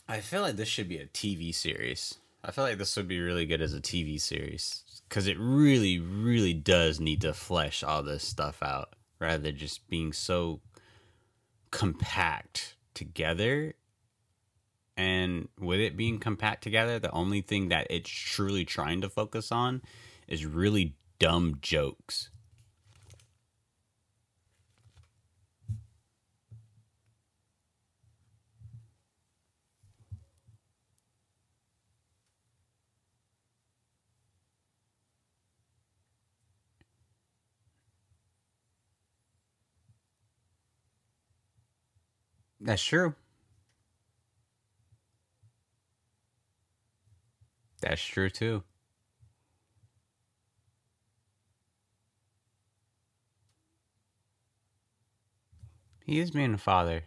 [0.08, 2.16] I feel like this should be a TV series.
[2.43, 5.97] I feel like this would be really good as a TV series because it really,
[5.99, 10.60] really does need to flesh all this stuff out rather than just being so
[11.72, 13.76] compact together.
[14.97, 19.51] And with it being compact together, the only thing that it's truly trying to focus
[19.51, 19.82] on
[20.28, 22.30] is really dumb jokes.
[42.64, 43.16] That's true.
[47.82, 48.64] That's true too.
[56.05, 57.03] He is being a father.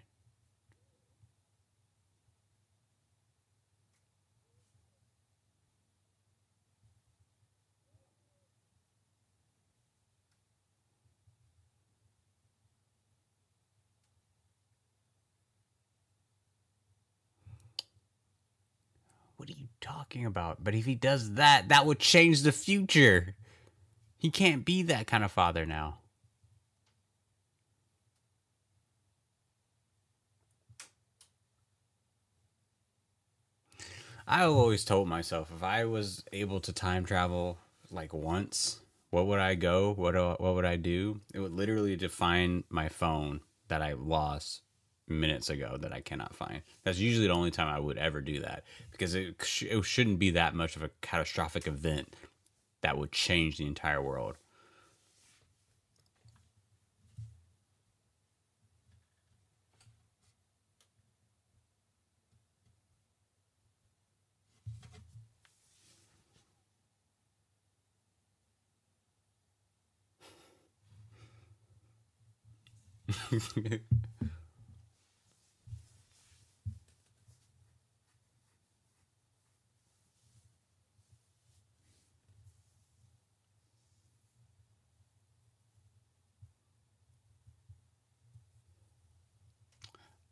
[19.87, 20.63] Talking about?
[20.63, 23.35] But if he does that, that would change the future.
[24.19, 25.99] He can't be that kind of father now.
[34.27, 37.59] I always told myself if I was able to time travel
[37.93, 38.81] like once,
[39.11, 39.95] what would I go?
[39.95, 41.21] What what would I do?
[41.33, 44.63] It would literally define my phone that I lost
[45.09, 46.63] minutes ago that I cannot find.
[46.85, 50.19] That's usually the only time I would ever do that because it sh- it shouldn't
[50.19, 52.15] be that much of a catastrophic event
[52.83, 54.37] that would change the entire world.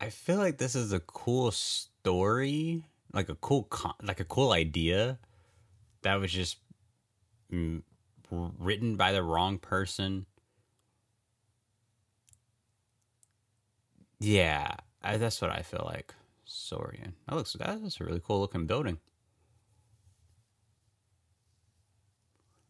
[0.00, 4.52] I feel like this is a cool story, like a cool con- like a cool
[4.52, 5.18] idea
[6.02, 6.58] that was just
[7.52, 7.82] mm,
[8.30, 10.26] written by the wrong person.
[14.20, 16.14] Yeah, I, that's what I feel like.
[16.46, 17.12] Sorian.
[17.26, 18.98] That looks that's a really cool looking building.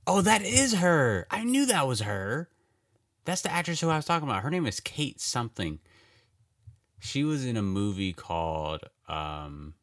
[0.07, 1.27] Oh, that is her.
[1.31, 2.49] I knew that was her.
[3.25, 4.43] That's the actress who I was talking about.
[4.43, 5.79] Her name is Kate something.
[7.05, 9.75] She was in a movie called um,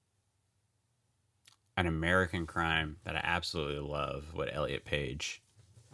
[1.77, 5.43] An American Crime that I absolutely love with Elliot Page.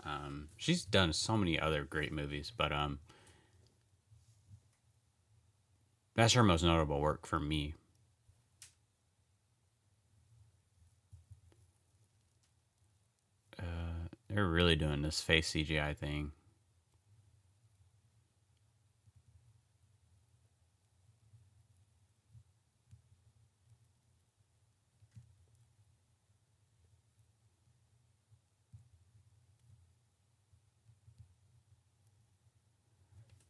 [0.05, 2.99] Um, she's done so many other great movies, but um,
[6.15, 7.75] that's her most notable work for me.
[13.59, 16.31] Uh, they're really doing this face CGI thing.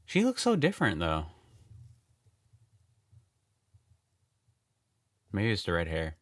[0.08, 1.26] She looks so different though.
[5.34, 6.17] Maybe it's the red hair.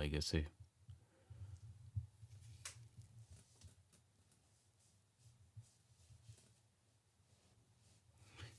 [0.00, 0.46] Legacy.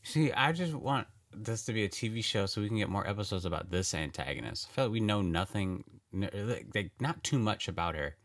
[0.03, 3.07] See, I just want this to be a TV show so we can get more
[3.07, 4.67] episodes about this antagonist.
[4.69, 8.15] I feel like we know nothing, like not too much about her,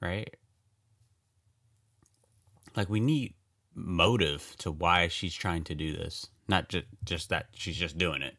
[0.00, 0.34] right?
[2.74, 3.34] Like we need
[3.74, 8.22] motive to why she's trying to do this, not just just that she's just doing
[8.22, 8.36] it.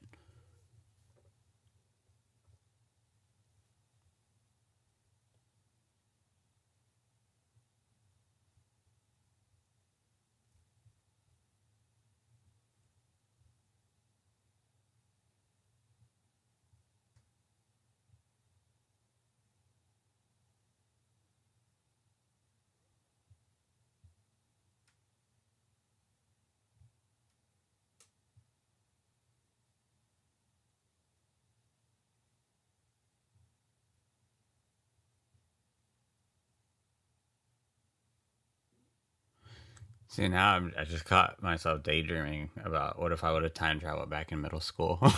[40.11, 43.79] See, now I'm, I just caught myself daydreaming about what if I would have time
[43.79, 44.97] traveled back in middle school.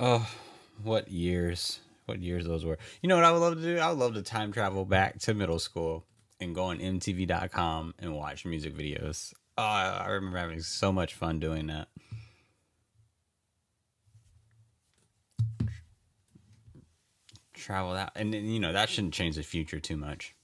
[0.00, 0.28] oh,
[0.82, 1.78] what years.
[2.06, 2.76] What years those were.
[3.00, 3.78] You know what I would love to do?
[3.78, 6.04] I would love to time travel back to middle school
[6.40, 9.32] and go on MTV.com and watch music videos.
[9.56, 11.86] Oh, I remember having so much fun doing that.
[17.54, 18.10] Travel out.
[18.16, 20.34] And, you know, that shouldn't change the future too much.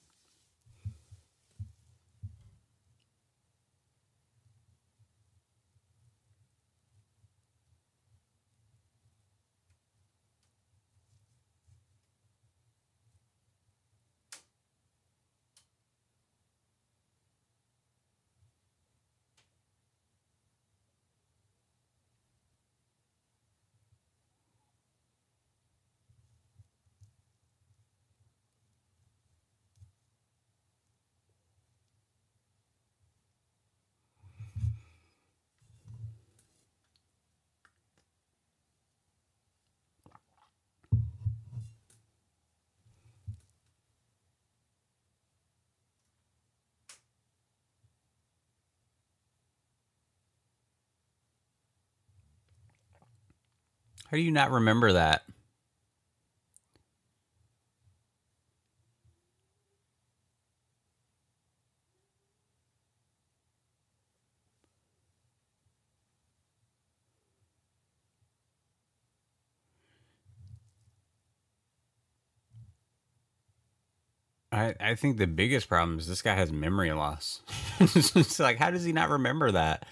[54.07, 55.23] How do you not remember that?
[74.51, 77.43] I, I think the biggest problem is this guy has memory loss.
[77.81, 79.85] it's like, how does he not remember that?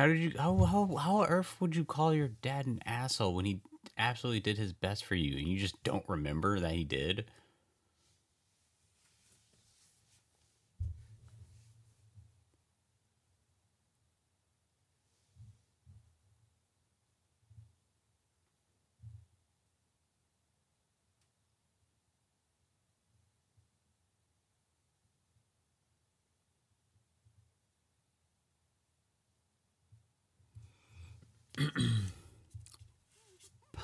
[0.00, 3.34] How did you how how how on earth would you call your dad an asshole
[3.34, 3.60] when he
[3.98, 7.26] absolutely did his best for you and you just don't remember that he did?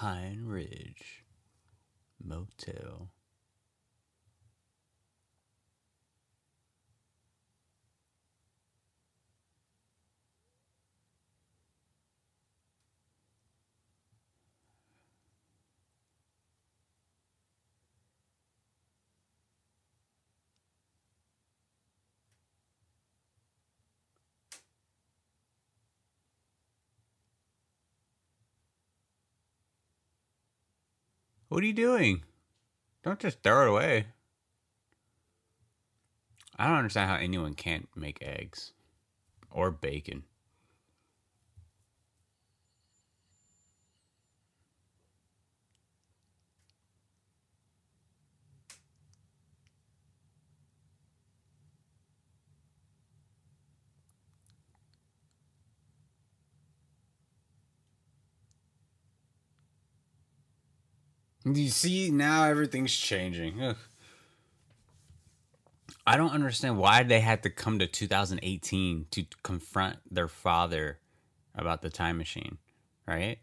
[0.07, 1.25] Pine Ridge
[2.25, 3.11] Motel.
[31.57, 32.23] What are you doing?
[33.03, 34.09] Don't just throw it away.
[36.55, 38.75] I don't understand how anyone can't make eggs
[39.51, 40.25] or bacon.
[61.55, 63.63] You see, now everything's changing.
[63.63, 63.77] Ugh.
[66.05, 70.99] I don't understand why they had to come to 2018 to confront their father
[71.55, 72.59] about the time machine,
[73.07, 73.39] right?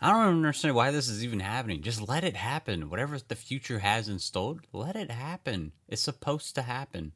[0.00, 1.82] I don't understand why this is even happening.
[1.82, 2.90] Just let it happen.
[2.90, 5.72] Whatever the future has installed, let it happen.
[5.86, 7.12] It's supposed to happen.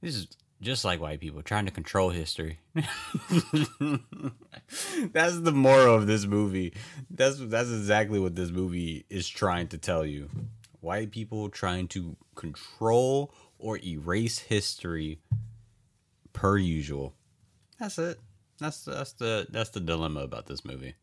[0.00, 0.28] This is
[0.60, 2.58] just like white people trying to control history.
[5.12, 6.74] that's the moral of this movie.
[7.10, 10.28] That's that's exactly what this movie is trying to tell you.
[10.80, 15.20] White people trying to control or erase history
[16.32, 17.14] per usual.
[17.78, 18.18] That's it.
[18.58, 20.94] That's that's the that's the dilemma about this movie.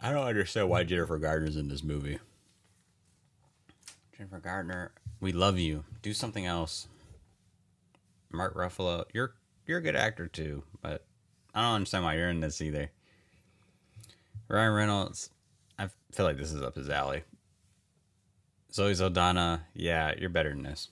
[0.00, 2.18] I don't understand why Jennifer Gardner's in this movie.
[4.16, 5.84] Jennifer Gardner, we love you.
[6.02, 6.88] Do something else.
[8.30, 9.34] Mark Ruffalo, you're
[9.66, 11.04] you're a good actor too, but
[11.54, 12.90] I don't understand why you're in this either.
[14.48, 15.30] Ryan Reynolds,
[15.78, 17.24] I feel like this is up his alley.
[18.72, 20.88] Zoe Saldana, yeah, you're better than this.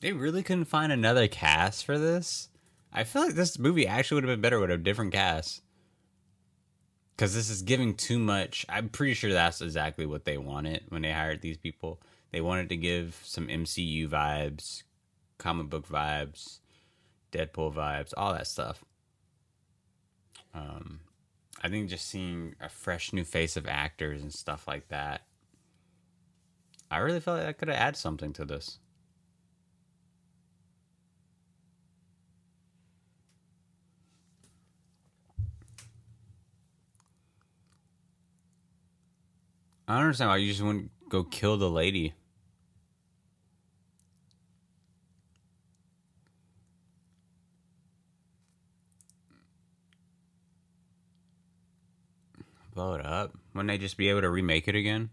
[0.00, 2.48] They really couldn't find another cast for this?
[2.92, 5.62] I feel like this movie actually would have been better with a different cast.
[7.16, 8.64] Because this is giving too much.
[8.68, 12.00] I'm pretty sure that's exactly what they wanted when they hired these people.
[12.30, 14.84] They wanted to give some MCU vibes,
[15.36, 16.60] comic book vibes,
[17.32, 18.84] Deadpool vibes, all that stuff.
[20.54, 21.00] Um,
[21.62, 25.22] I think just seeing a fresh new face of actors and stuff like that,
[26.90, 28.78] I really felt like I could have added something to this.
[39.88, 42.12] I don't understand why you just wouldn't go kill the lady.
[52.74, 53.34] Blow it up.
[53.54, 55.08] Wouldn't they just be able to remake it again?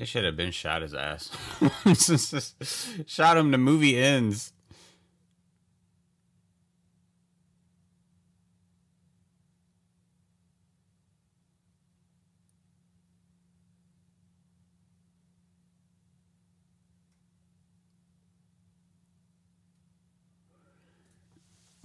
[0.00, 1.30] It should have been shot his ass.
[3.06, 3.50] shot him.
[3.50, 4.54] The movie ends.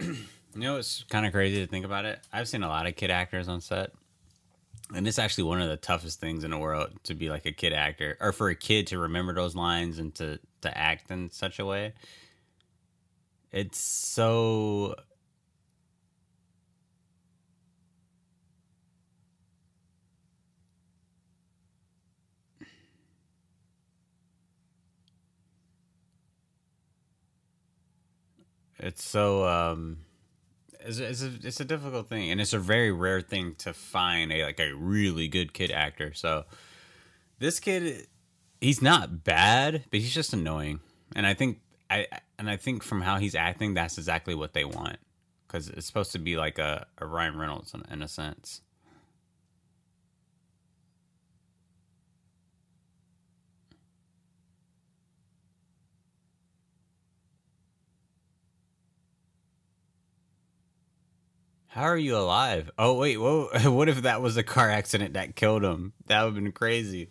[0.00, 0.16] you
[0.54, 2.20] know, it's kind of crazy to think about it.
[2.32, 3.92] I've seen a lot of kid actors on set
[4.94, 7.52] and it's actually one of the toughest things in the world to be like a
[7.52, 11.30] kid actor or for a kid to remember those lines and to to act in
[11.30, 11.92] such a way.
[13.52, 14.94] It's so
[28.78, 29.98] it's so um
[30.86, 34.32] it's, it's, a, it's a difficult thing, and it's a very rare thing to find
[34.32, 36.12] a like a really good kid actor.
[36.14, 36.44] So
[37.38, 38.06] this kid,
[38.60, 40.80] he's not bad, but he's just annoying,
[41.14, 41.60] and I think
[41.90, 42.06] I
[42.38, 44.98] and I think from how he's acting, that's exactly what they want
[45.46, 48.62] because it's supposed to be like a, a Ryan Reynolds in, in a sense.
[61.76, 62.70] How are you alive?
[62.78, 63.50] Oh wait, whoa!
[63.70, 65.92] What if that was a car accident that killed him?
[66.06, 67.10] That would have been crazy.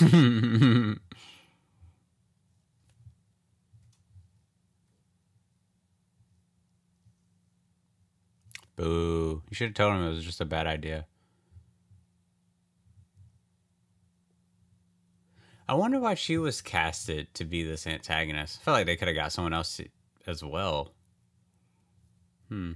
[8.76, 9.42] Boo.
[9.50, 11.06] You should have told him it was just a bad idea.
[15.68, 18.60] I wonder why she was casted to be this antagonist.
[18.60, 19.80] I felt like they could have got someone else
[20.26, 20.94] as well.
[22.48, 22.72] Hmm.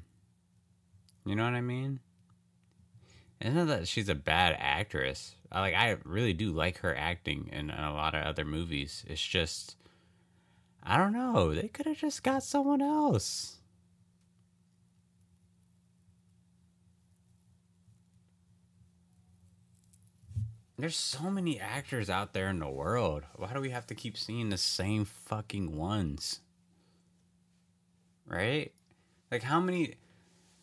[1.25, 2.01] You know what I mean?
[3.45, 5.37] Isn't that she's a bad actress?
[5.53, 9.05] I, like I really do like her acting in a lot of other movies.
[9.07, 9.77] It's just
[10.83, 11.55] I don't know.
[11.55, 13.59] They could have just got someone else.
[20.79, 23.25] There's so many actors out there in the world.
[23.37, 26.41] Why do we have to keep seeing the same fucking ones?
[28.27, 28.73] Right?
[29.31, 29.97] Like how many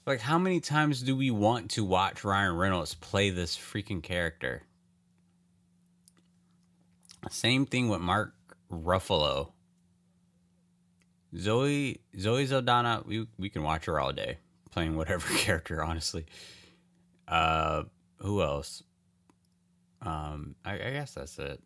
[0.06, 4.64] like how many times do we want to watch Ryan Reynolds play this freaking character?
[7.30, 8.34] Same thing with Mark
[8.72, 9.52] Ruffalo.
[11.38, 14.38] Zoe Zoe Saldana, we we can watch her all day
[14.72, 15.84] playing whatever character.
[15.84, 16.26] Honestly,
[17.28, 17.84] uh,
[18.18, 18.84] who else?
[20.02, 21.62] Um, I, I guess that's it.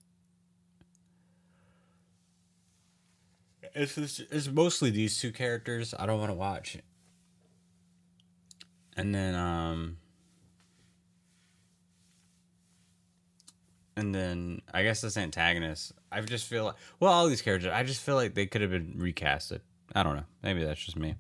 [3.74, 6.78] It's just, it's mostly these two characters I don't want to watch.
[8.96, 9.98] And then um
[13.98, 17.84] and then I guess this antagonist, I just feel like well, all these characters, I
[17.84, 19.60] just feel like they could have been recasted.
[19.94, 20.26] I don't know.
[20.44, 21.16] Maybe that's just me.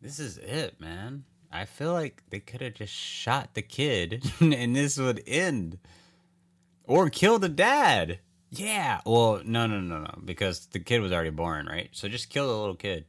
[0.00, 1.24] This is it, man.
[1.50, 5.78] I feel like they could have just shot the kid and this would end.
[6.88, 8.18] Or kill the dad.
[8.50, 9.02] Yeah.
[9.04, 10.14] Well, no, no, no, no.
[10.24, 11.90] Because the kid was already born, right?
[11.92, 13.04] So just kill the little kid.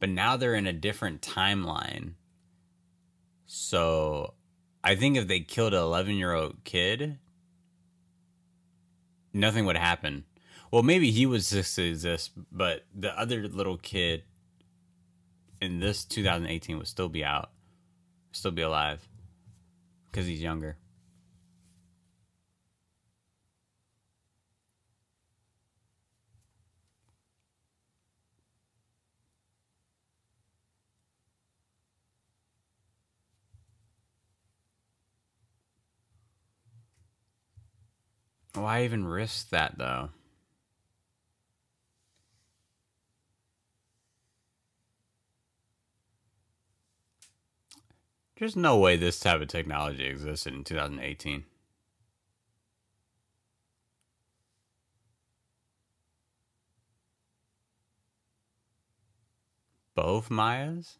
[0.00, 2.14] But now they're in a different timeline.
[3.46, 4.34] So
[4.82, 7.18] I think if they killed an 11 year old kid,
[9.32, 10.24] nothing would happen.
[10.72, 14.24] Well, maybe he would just exist, but the other little kid
[15.60, 17.50] in this 2018 would still be out,
[18.32, 19.06] still be alive,
[20.10, 20.78] because he's younger.
[38.54, 40.10] Why even risk that though?
[48.36, 51.44] There's no way this type of technology existed in 2018.
[59.94, 60.98] Both Mayas?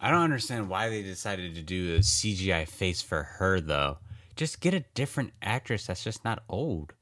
[0.00, 3.98] I don't understand why they decided to do a CGI face for her though.
[4.34, 6.94] Just get a different actress that's just not old.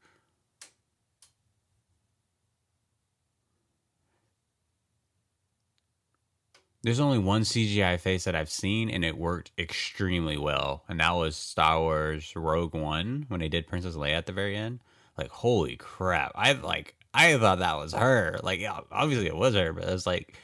[6.82, 10.84] There's only one CGI face that I've seen and it worked extremely well.
[10.88, 14.56] And that was Star Wars Rogue One when they did Princess Leia at the very
[14.56, 14.80] end.
[15.16, 16.32] Like holy crap.
[16.34, 18.38] I like I thought that was her.
[18.42, 18.60] Like
[18.90, 20.36] obviously it was her, but it was like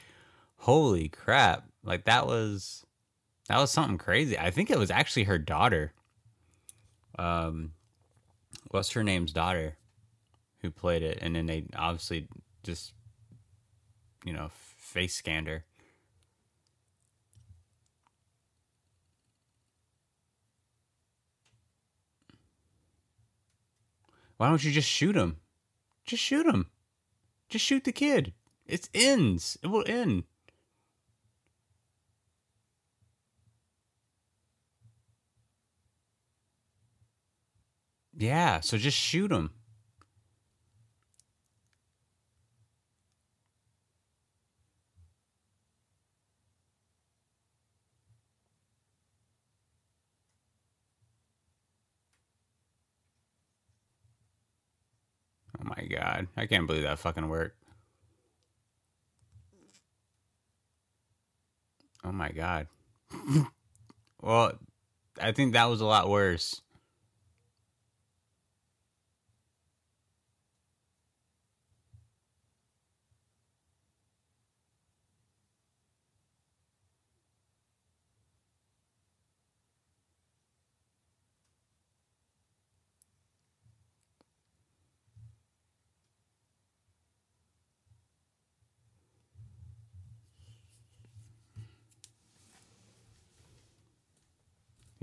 [0.57, 2.85] holy crap like that was
[3.49, 4.39] that was something crazy.
[4.39, 5.93] I think it was actually her daughter.
[7.19, 7.73] Um,
[8.71, 9.77] what's her name's daughter
[10.63, 12.27] who played it, and then they obviously
[12.63, 12.93] just
[14.25, 15.65] you know face scanned her.
[24.37, 25.37] Why don't you just shoot him?
[26.05, 26.67] Just shoot him.
[27.49, 28.33] Just shoot the kid.
[28.67, 29.57] It ends.
[29.63, 30.25] It will end.
[38.17, 39.51] Yeah, so just shoot him.
[55.61, 56.29] Oh my god.
[56.37, 57.57] I can't believe that fucking worked.
[62.05, 62.69] Oh my god.
[64.21, 64.53] well,
[65.21, 66.61] I think that was a lot worse.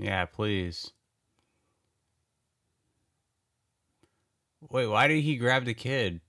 [0.02, 0.90] Yeah, please.
[4.68, 6.20] Wait, why did he grab the kid?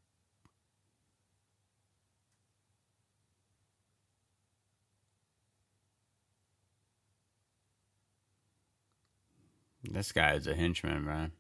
[9.84, 11.32] This guy is a henchman, man.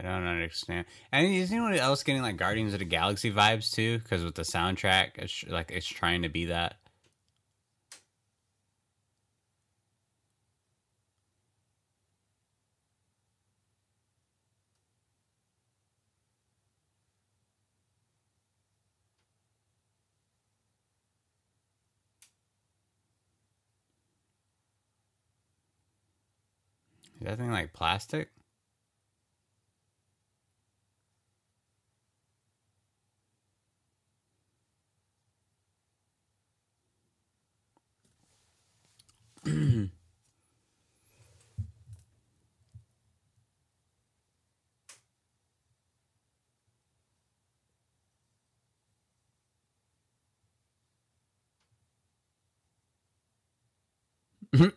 [0.00, 0.86] I don't understand.
[1.12, 3.98] And is anyone else getting like Guardians of the Galaxy vibes too?
[3.98, 6.76] Because with the soundtrack, it's like it's trying to be that.
[27.20, 28.30] Is that thing like plastic?
[54.60, 54.72] Very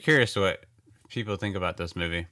[0.00, 0.64] curious what
[1.10, 2.28] people think about this movie.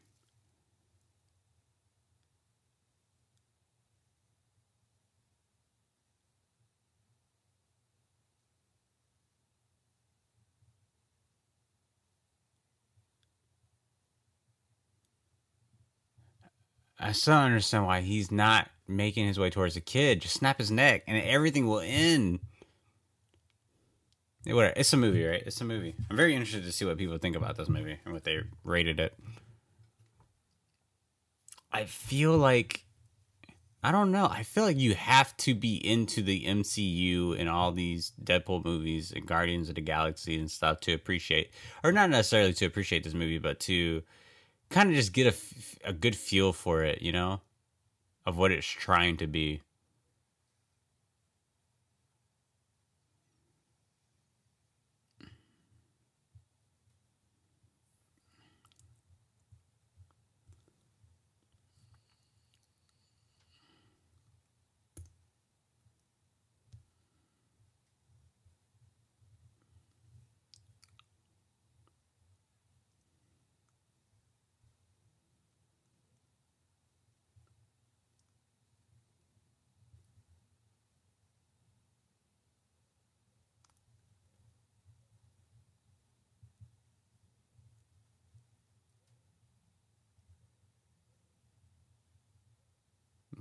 [17.07, 20.20] I still don't understand why he's not making his way towards the kid.
[20.20, 22.41] Just snap his neck and everything will end.
[24.45, 24.74] Whatever.
[24.77, 25.43] It's a movie, right?
[25.47, 25.95] It's a movie.
[26.11, 28.99] I'm very interested to see what people think about this movie and what they rated
[28.99, 29.15] it.
[31.73, 32.85] I feel like
[33.85, 34.27] I don't know.
[34.27, 39.12] I feel like you have to be into the MCU and all these Deadpool movies
[39.15, 41.53] and Guardians of the Galaxy and stuff to appreciate,
[41.85, 44.03] or not necessarily to appreciate this movie, but to
[44.71, 47.41] kind of just get a, a good feel for it, you know,
[48.25, 49.63] of what it's trying to be.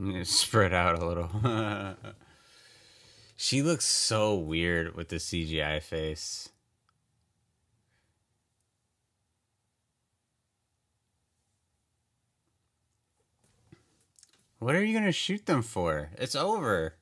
[0.23, 1.29] Spread out a little.
[3.35, 6.49] she looks so weird with the CGI face.
[14.59, 16.09] What are you going to shoot them for?
[16.17, 16.95] It's over.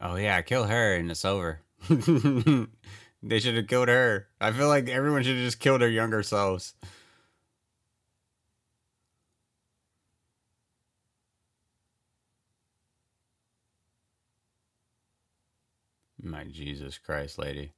[0.00, 1.62] Oh, yeah, kill her and it's over.
[3.28, 4.28] They should have killed her.
[4.40, 6.74] I feel like everyone should have just killed their younger selves.
[16.22, 17.72] My Jesus Christ, lady.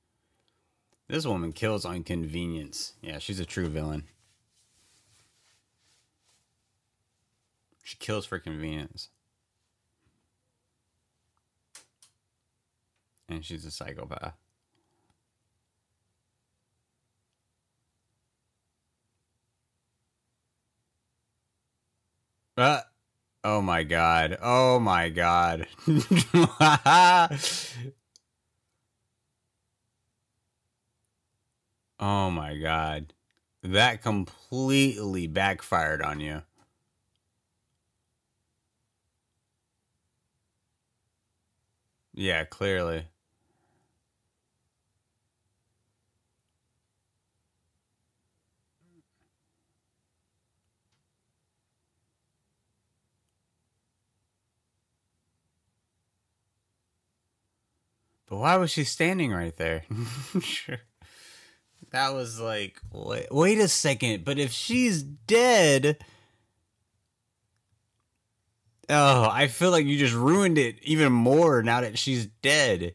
[1.09, 2.93] This woman kills on convenience.
[3.01, 4.05] Yeah, she's a true villain.
[7.83, 9.09] She kills for convenience.
[13.31, 14.35] And she's a psychopath.
[22.59, 22.81] Uh,
[23.45, 24.37] oh my god.
[24.43, 25.69] Oh my god.
[32.01, 33.15] oh my god.
[33.63, 36.43] That completely backfired on you.
[42.13, 43.07] Yeah, clearly.
[58.29, 59.85] But why was she standing right there?
[60.41, 60.79] sure.
[61.91, 64.23] That was like, wait, wait a second.
[64.23, 65.97] But if she's dead.
[68.91, 72.95] Oh, I feel like you just ruined it even more now that she's dead.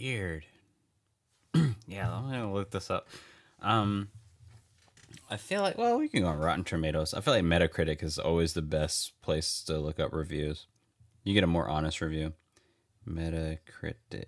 [0.00, 0.44] Weird.
[1.86, 3.08] yeah, I'm gonna look this up.
[3.60, 4.08] Um,
[5.30, 7.14] I feel like well, we can go on Rotten Tomatoes.
[7.14, 10.66] I feel like Metacritic is always the best place to look up reviews.
[11.24, 12.32] You get a more honest review.
[13.08, 14.26] Metacritic.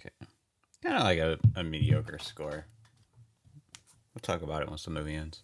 [0.00, 0.10] Okay.
[0.82, 2.66] Kind of like a, a mediocre score.
[4.14, 5.42] We'll talk about it once the movie ends.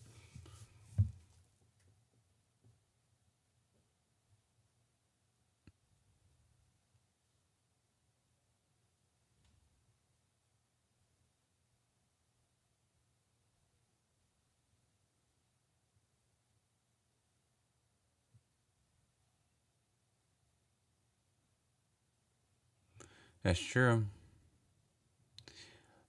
[23.44, 24.05] That's true.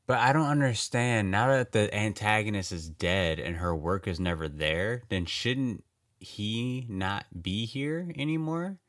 [0.10, 1.30] But I don't understand.
[1.30, 5.84] Now that the antagonist is dead and her work is never there, then shouldn't
[6.18, 8.80] he not be here anymore?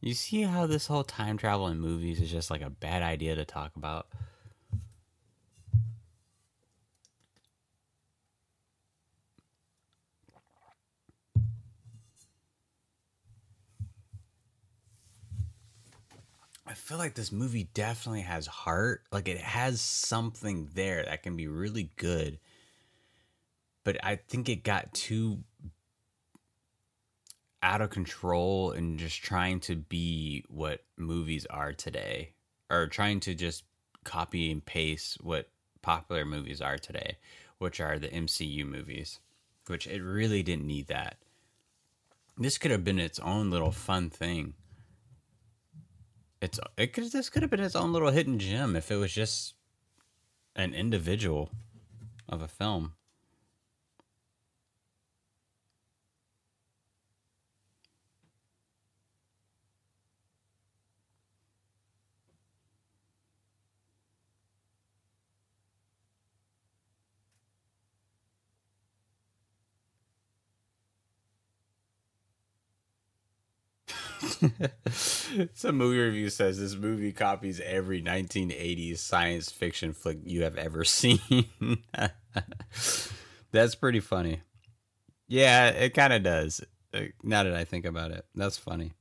[0.00, 3.36] You see how this whole time travel in movies is just like a bad idea
[3.36, 4.08] to talk about?
[16.66, 19.04] I feel like this movie definitely has heart.
[19.12, 22.40] Like it has something there that can be really good.
[23.84, 25.44] But I think it got too
[27.62, 32.32] out of control and just trying to be what movies are today
[32.68, 33.62] or trying to just
[34.02, 35.48] copy and paste what
[35.82, 37.18] popular movies are today,
[37.58, 39.20] which are the MCU movies,
[39.68, 41.18] which it really didn't need that.
[42.36, 44.54] This could have been its own little fun thing
[46.40, 49.12] it's it could this could have been its own little hidden gem if it was
[49.12, 49.54] just
[50.56, 51.50] an individual
[52.28, 52.94] of a film.
[75.54, 80.84] Some movie review says this movie copies every 1980s science fiction flick you have ever
[80.84, 81.20] seen.
[83.52, 84.40] That's pretty funny.
[85.28, 86.60] Yeah, it kind of does.
[86.92, 88.92] Uh, now that I think about it, that's funny.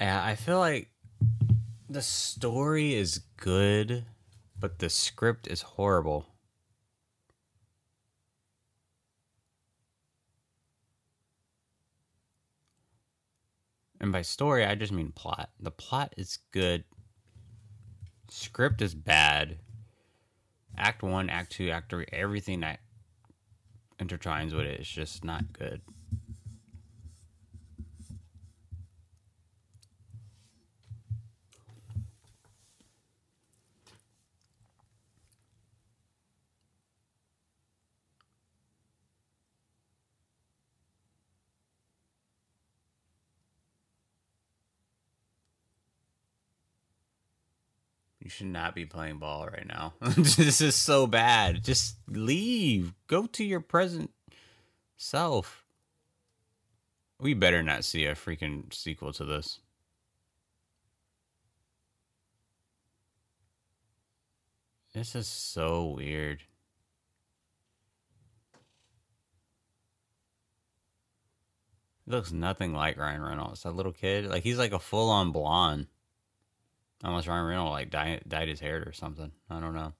[0.00, 0.90] Yeah, I feel like
[1.90, 4.04] the story is good,
[4.58, 6.26] but the script is horrible.
[14.00, 15.50] And by story, I just mean plot.
[15.58, 16.84] The plot is good.
[18.30, 19.58] Script is bad.
[20.76, 22.78] Act 1, Act 2, Act 3, everything that
[23.98, 25.80] intertwines with it is just not good.
[48.28, 49.94] You should not be playing ball right now.
[50.02, 51.64] this is so bad.
[51.64, 52.92] Just leave.
[53.06, 54.10] Go to your present
[54.98, 55.64] self.
[57.18, 59.60] We better not see a freaking sequel to this.
[64.92, 66.42] This is so weird.
[72.04, 73.62] He looks nothing like Ryan Reynolds.
[73.62, 75.86] That little kid, like he's like a full on blonde.
[77.02, 79.30] Unless Ryan Reynolds like dyed, dyed his hair or something.
[79.48, 79.94] I don't know.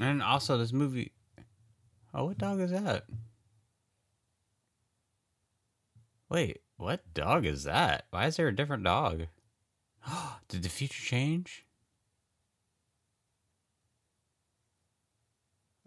[0.00, 1.12] And also, this movie.
[2.14, 3.04] Oh, what dog is that?
[6.30, 8.06] Wait, what dog is that?
[8.10, 9.26] Why is there a different dog?
[10.48, 11.66] Did the future change?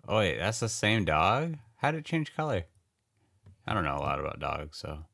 [0.06, 1.56] Oh wait, that's the same dog?
[1.78, 2.64] How did it change color?
[3.66, 5.06] I don't know a lot about dogs, so.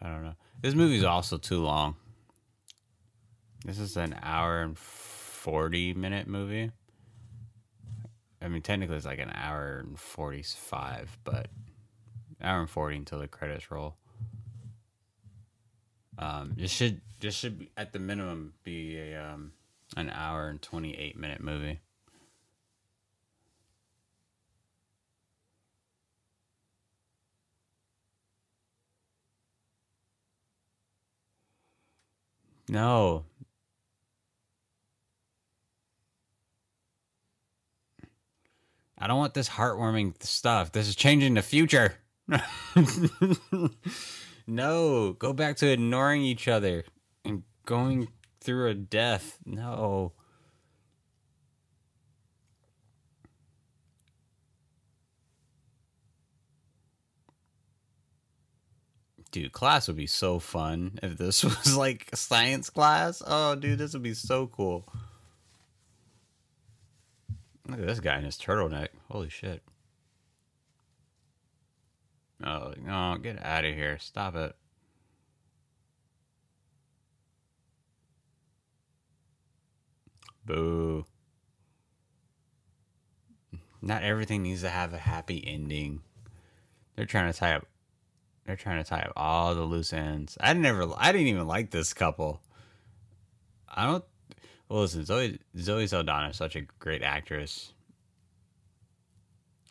[0.00, 0.34] I don't know.
[0.62, 1.96] This movie's also too long.
[3.66, 6.70] This is an hour and 40 minute movie.
[8.40, 11.48] I mean, technically it's like an hour and 45, but
[12.40, 13.96] hour and 40 until the credits roll.
[16.18, 19.52] Um, this should this should be, at the minimum be a um,
[19.96, 21.80] an hour and 28 minute movie.
[32.68, 33.24] No.
[39.00, 40.72] I don't want this heartwarming stuff.
[40.72, 41.94] This is changing the future.
[44.46, 46.84] no, go back to ignoring each other
[47.24, 48.08] and going
[48.40, 49.38] through a death.
[49.46, 50.12] No.
[59.30, 63.22] Dude, class would be so fun if this was like science class.
[63.24, 64.88] Oh, dude, this would be so cool.
[67.68, 68.88] Look at this guy in his turtleneck.
[69.10, 69.62] Holy shit.
[72.42, 73.98] Oh, no, get out of here.
[73.98, 74.56] Stop it.
[80.44, 81.04] Boo.
[83.82, 86.00] Not everything needs to have a happy ending.
[86.96, 87.66] They're trying to tie up
[88.48, 90.38] they're trying to tie up all the loose ends.
[90.40, 92.40] I never I didn't even like this couple.
[93.68, 94.04] I don't
[94.68, 97.72] well listen, Zoe Zoe Saldana is such a great actress.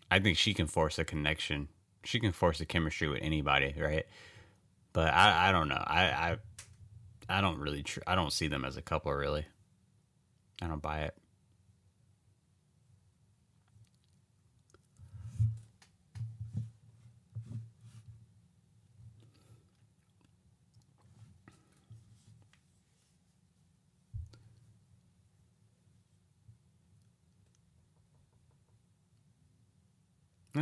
[0.10, 1.68] I think she can force a connection.
[2.04, 4.06] She can force a chemistry with anybody, right?
[4.94, 5.84] But I I don't know.
[5.86, 6.38] I I
[7.30, 9.46] I don't really tr- I don't see them as a couple really.
[10.62, 11.16] I don't buy it.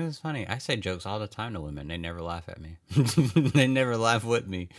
[0.04, 0.48] It's funny.
[0.48, 1.88] I say jokes all the time to women.
[1.88, 2.78] They never laugh at me.
[3.54, 4.70] they never laugh with me.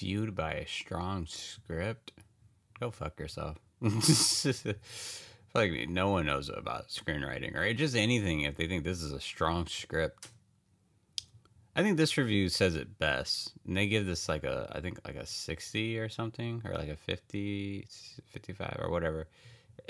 [0.00, 2.12] Fueled by a strong script.
[2.80, 3.58] Go fuck yourself.
[5.54, 9.20] like no one knows about screenwriting or just anything if they think this is a
[9.20, 10.28] strong script.
[11.76, 13.52] I think this review says it best.
[13.66, 16.88] And they give this like a I think like a 60 or something or like
[16.88, 17.86] a 50
[18.24, 19.28] 55 or whatever.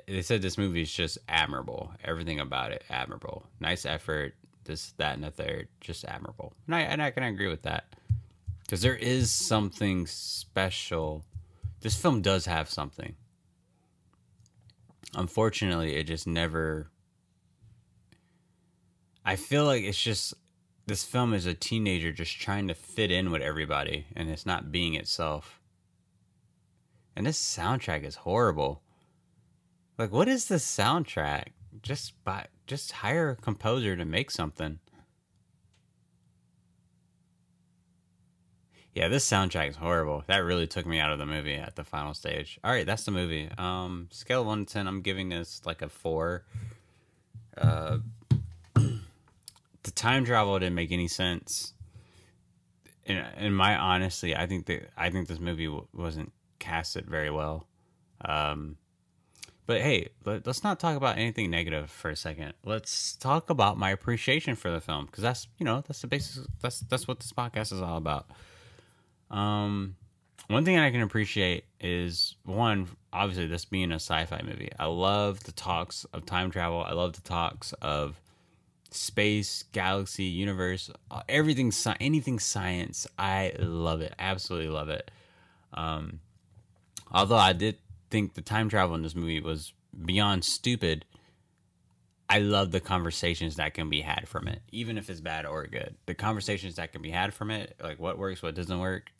[0.08, 1.92] They said this movie is just admirable.
[2.02, 3.46] Everything about it admirable.
[3.60, 4.34] Nice effort,
[4.64, 6.52] this that and the third, just admirable.
[6.66, 7.94] And I and I can agree with that
[8.70, 11.24] because there is something special.
[11.80, 13.16] This film does have something.
[15.12, 16.88] Unfortunately, it just never.
[19.24, 20.34] I feel like it's just
[20.86, 24.70] this film is a teenager just trying to fit in with everybody, and it's not
[24.70, 25.60] being itself.
[27.16, 28.82] And this soundtrack is horrible.
[29.98, 31.46] Like, what is the soundtrack?
[31.82, 34.78] Just buy, just hire a composer to make something.
[38.94, 40.24] Yeah, this soundtrack is horrible.
[40.26, 42.58] That really took me out of the movie at the final stage.
[42.64, 43.48] All right, that's the movie.
[43.56, 46.44] Um, scale one to ten, I'm giving this like a four.
[47.56, 47.98] Uh,
[48.74, 51.72] the time travel didn't make any sense.
[53.04, 57.30] In, in my honestly, I think that I think this movie w- wasn't casted very
[57.30, 57.66] well.
[58.24, 58.76] Um,
[59.66, 62.54] but hey, let, us not talk about anything negative for a second.
[62.64, 66.44] Let's talk about my appreciation for the film because that's you know that's the basis.
[66.60, 68.28] That's that's what this podcast is all about.
[69.30, 69.96] Um,
[70.48, 74.70] one thing I can appreciate is one, obviously, this being a sci-fi movie.
[74.78, 76.82] I love the talks of time travel.
[76.82, 78.20] I love the talks of
[78.90, 83.06] space, galaxy, universe, uh, everything, anything science.
[83.18, 84.14] I love it.
[84.18, 85.10] Absolutely love it.
[85.72, 86.20] Um,
[87.12, 87.76] although I did
[88.10, 89.72] think the time travel in this movie was
[90.04, 91.04] beyond stupid.
[92.28, 95.66] I love the conversations that can be had from it, even if it's bad or
[95.66, 95.96] good.
[96.06, 99.10] The conversations that can be had from it, like what works, what doesn't work,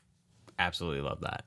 [0.60, 1.44] absolutely love that.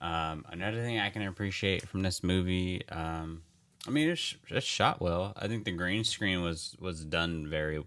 [0.00, 3.42] Um, another thing I can appreciate from this movie, um,
[3.86, 5.32] I mean, it's, shot well.
[5.36, 7.82] I think the green screen was was done very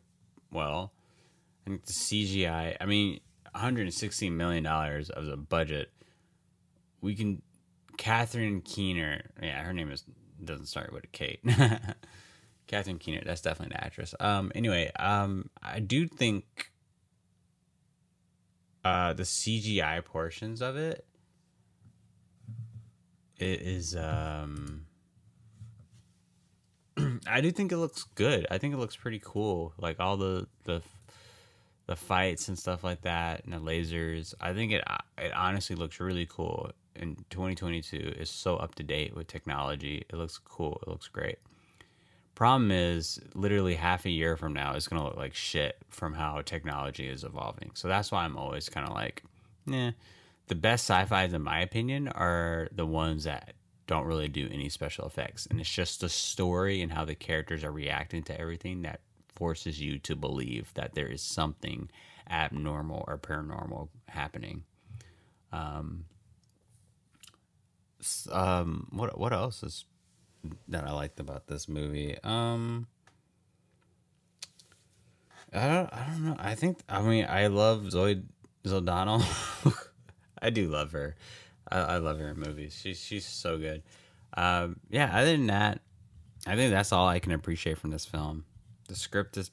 [0.51, 0.93] well.
[1.65, 2.77] I think the CGI.
[2.79, 3.19] I mean,
[3.51, 5.91] 116 million dollars of the budget.
[7.01, 7.41] We can.
[7.97, 9.21] Catherine Keener.
[9.41, 10.03] Yeah, her name is
[10.43, 11.39] doesn't start with a Kate.
[12.67, 13.23] Catherine Keener.
[13.25, 14.15] That's definitely the actress.
[14.19, 14.51] Um.
[14.55, 16.71] Anyway, um, I do think.
[18.85, 21.03] Uh, the CGI portions of it.
[23.37, 24.85] It is um
[27.27, 28.45] I do think it looks good.
[28.51, 29.73] I think it looks pretty cool.
[29.79, 30.83] Like all the the
[31.87, 34.35] the fights and stuff like that, and the lasers.
[34.39, 34.83] I think it
[35.17, 36.69] it honestly looks really cool.
[36.95, 40.05] In 2022 is so up to date with technology.
[40.07, 40.79] It looks cool.
[40.83, 41.39] It looks great.
[42.35, 46.41] Problem is, literally half a year from now, it's gonna look like shit from how
[46.41, 47.71] technology is evolving.
[47.73, 49.23] So that's why I'm always kind of like,
[49.65, 49.91] yeah.
[50.47, 53.55] The best sci-fi's, in my opinion, are the ones that
[53.87, 55.47] don't really do any special effects.
[55.47, 59.81] And it's just the story and how the characters are reacting to everything that forces
[59.81, 61.89] you to believe that there is something
[62.29, 64.63] abnormal or paranormal happening.
[65.51, 66.05] Um,
[68.31, 69.85] um, what what else is
[70.67, 72.17] that I liked about this movie?
[72.23, 72.87] Um,
[75.53, 76.35] I don't I don't know.
[76.37, 78.23] I think I mean I love Zoe
[78.65, 79.25] Saldana.
[80.41, 81.15] I do love her.
[81.71, 82.77] I, I love her in movies.
[82.81, 83.83] She's she's so good.
[84.35, 85.11] Um, yeah.
[85.17, 85.79] Other than that,
[86.45, 88.45] I think that's all I can appreciate from this film.
[88.87, 89.51] The script is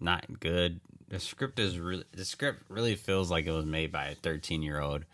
[0.00, 0.80] not good.
[1.08, 4.62] The script is really the script really feels like it was made by a thirteen
[4.62, 5.04] year old,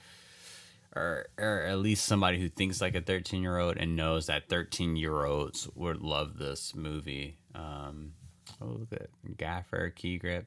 [0.95, 4.49] or or at least somebody who thinks like a thirteen year old and knows that
[4.49, 7.39] thirteen year olds would love this movie.
[7.55, 8.13] Um,
[8.61, 10.47] oh look at Gaffer key grip,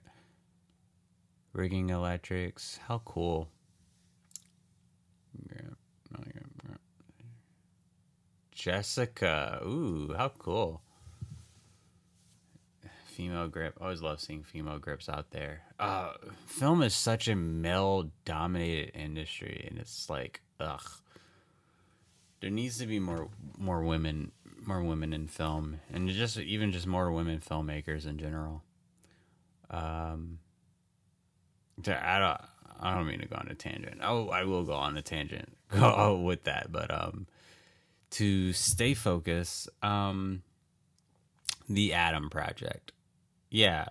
[1.54, 2.80] rigging electrics.
[2.88, 3.50] How cool!
[8.58, 9.62] Jessica.
[9.64, 10.82] Ooh, how cool.
[13.18, 13.74] Female grip.
[13.82, 15.64] I always love seeing female grips out there.
[15.80, 16.12] Uh,
[16.46, 20.84] film is such a male dominated industry and it's like, ugh.
[22.42, 24.32] There needs to be more more women
[24.64, 28.62] more women in film and just even just more women filmmakers in general.
[29.72, 30.38] Um
[31.88, 32.42] I don't
[32.80, 33.98] I don't mean to go on a tangent.
[34.04, 35.58] Oh, I will go on a tangent.
[35.72, 37.26] Go with that, but um
[38.12, 40.44] to stay focused, um,
[41.68, 42.92] the Adam Project.
[43.50, 43.88] Yeah,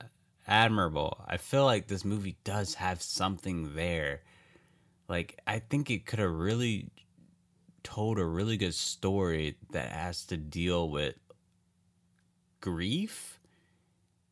[0.47, 1.25] admirable.
[1.27, 4.23] I feel like this movie does have something there.
[5.09, 6.91] Like, I think it could have really
[7.85, 11.17] told a really good story that has to deal with
[12.61, 13.39] grief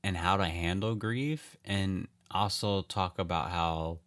[0.03, 3.99] and how to handle grief and also talk about how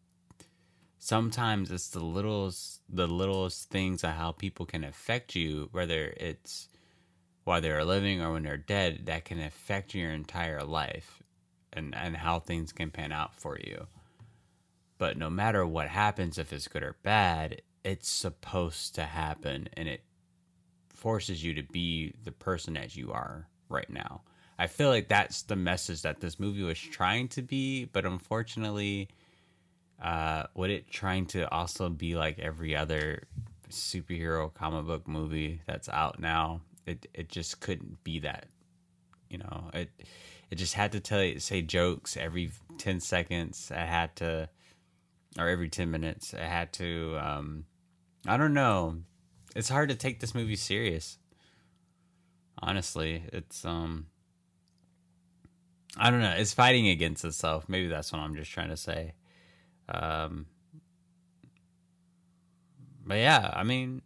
[1.00, 6.70] sometimes it's the littlest the littlest things of how people can affect you whether it's
[7.48, 11.24] while they're living or when they're dead that can affect your entire life
[11.72, 13.88] and and how things can pan out for you
[14.98, 19.88] but no matter what happens if it's good or bad it's supposed to happen and
[19.88, 20.02] it
[20.90, 24.22] forces you to be the person that you are right now
[24.60, 29.08] i feel like that's the message that this movie was trying to be but unfortunately
[30.02, 33.24] uh, would it trying to also be like every other
[33.70, 36.62] superhero comic book movie that's out now?
[36.88, 38.48] It it just couldn't be that.
[39.30, 39.90] You know, it
[40.50, 43.72] it just had to tell you say jokes every ten seconds.
[43.76, 44.50] I had to,
[45.38, 46.34] or every ten minutes.
[46.34, 47.18] I had to.
[47.22, 47.66] Um,
[48.26, 48.98] I don't know.
[49.56, 51.18] It's hard to take this movie serious.
[52.60, 54.08] Honestly, it's um.
[55.98, 56.36] I don't know.
[56.38, 57.68] It's fighting against itself.
[57.68, 59.14] Maybe that's what I'm just trying to say.
[59.90, 60.46] Um,
[63.06, 64.02] but yeah, I mean,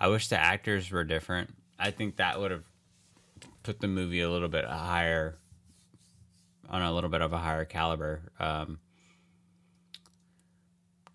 [0.00, 1.54] I wish the actors were different.
[1.78, 2.64] I think that would have
[3.62, 5.38] put the movie a little bit higher,
[6.68, 8.32] on a little bit of a higher caliber.
[8.38, 8.78] Um,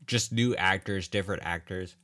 [0.07, 1.95] just new actors, different actors.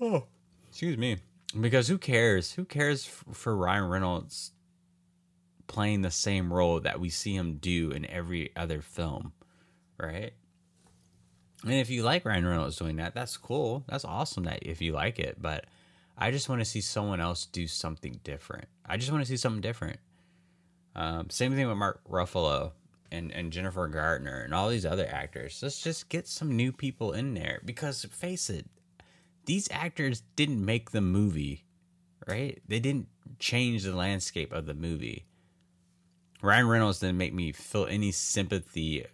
[0.00, 0.26] Oh,
[0.68, 1.18] excuse me.
[1.58, 2.52] Because who cares?
[2.52, 4.52] Who cares for Ryan Reynolds
[5.66, 9.32] playing the same role that we see him do in every other film,
[9.98, 10.32] right?
[11.66, 13.82] And if you like Ryan Reynolds doing that, that's cool.
[13.88, 15.66] That's awesome that if you like it, but
[16.16, 18.68] I just want to see someone else do something different.
[18.86, 19.98] I just want to see something different.
[20.94, 22.70] Um, same thing with Mark Ruffalo
[23.10, 25.58] and, and Jennifer Gardner and all these other actors.
[25.60, 28.66] Let's just get some new people in there because face it,
[29.46, 31.64] these actors didn't make the movie,
[32.28, 32.62] right?
[32.68, 33.08] They didn't
[33.40, 35.26] change the landscape of the movie.
[36.46, 39.04] Ryan Reynolds didn't make me feel any sympathy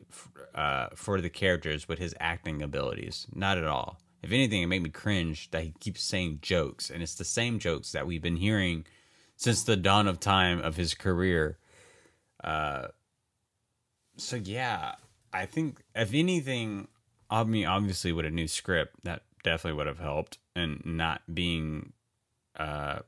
[0.54, 3.26] uh, for the characters with his acting abilities.
[3.34, 3.98] Not at all.
[4.22, 7.59] If anything, it made me cringe that he keeps saying jokes, and it's the same
[7.59, 8.84] jokes that we've been hearing
[9.34, 11.56] since the dawn of time of his career.
[12.44, 12.88] Uh,
[14.18, 14.96] so yeah,
[15.32, 16.86] I think if anything,
[17.30, 21.94] I mean, obviously with a new script, that definitely would have helped, and not being
[22.56, 22.98] uh,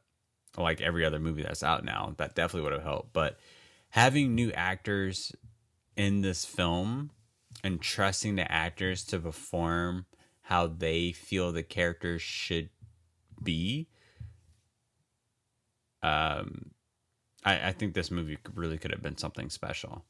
[0.56, 3.12] like every other movie that's out now, that definitely would have helped.
[3.12, 3.38] But
[3.94, 5.30] having new actors
[5.96, 7.12] in this film
[7.62, 10.04] and trusting the actors to perform
[10.42, 12.70] how they feel the characters should
[13.40, 13.86] be
[16.02, 16.72] um
[17.44, 20.04] I, I think this movie really could have been something special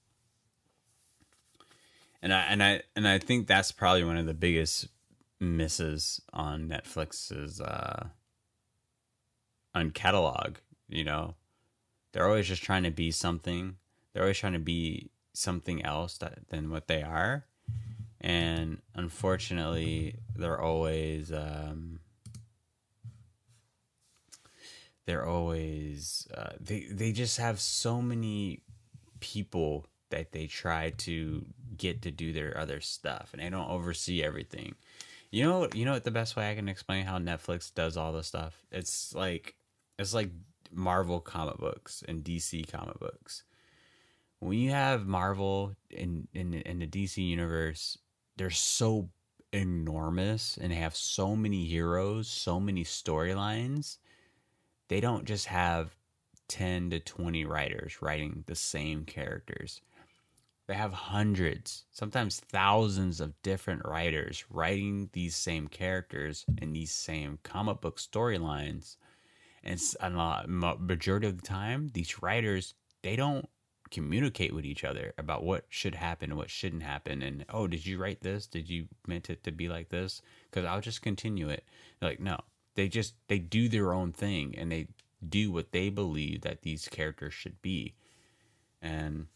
[2.23, 4.89] and I and I and I think that's probably one of the biggest
[5.41, 8.07] misses on Netflix's uh
[9.75, 10.57] on catalog,
[10.89, 11.35] you know.
[12.15, 13.77] They're always just trying to be something.
[14.13, 17.45] They're always trying to be something else that, than what they are.
[18.21, 21.99] And unfortunately, they're always um
[25.07, 28.61] they're always uh, they they just have so many
[29.19, 31.45] people that they try to
[31.77, 34.77] get to do their other stuff and they don't oversee everything.
[35.33, 38.13] You know, you know what the best way I can explain how Netflix does all
[38.13, 38.63] this stuff?
[38.71, 39.57] It's like
[39.99, 40.31] it's like
[40.75, 43.45] Marvel comic books and DC comic books.
[44.41, 47.99] When you have Marvel in in in the DC universe,
[48.37, 49.09] they're so
[49.53, 53.99] enormous and have so many heroes, so many storylines.
[54.89, 55.97] They don't just have
[56.49, 59.81] 10 to 20 writers writing the same characters
[60.67, 67.39] they have hundreds, sometimes thousands of different writers writing these same characters in these same
[67.43, 68.97] comic book storylines.
[69.65, 73.49] And a lot, majority of the time, these writers they don't
[73.91, 77.23] communicate with each other about what should happen and what shouldn't happen.
[77.23, 78.47] And oh, did you write this?
[78.47, 80.23] Did you meant it to be like this?
[80.51, 81.65] Because I'll just continue it.
[82.01, 82.39] They're like no,
[82.75, 84.89] they just they do their own thing and they
[85.27, 87.95] do what they believe that these characters should be.
[88.83, 89.27] And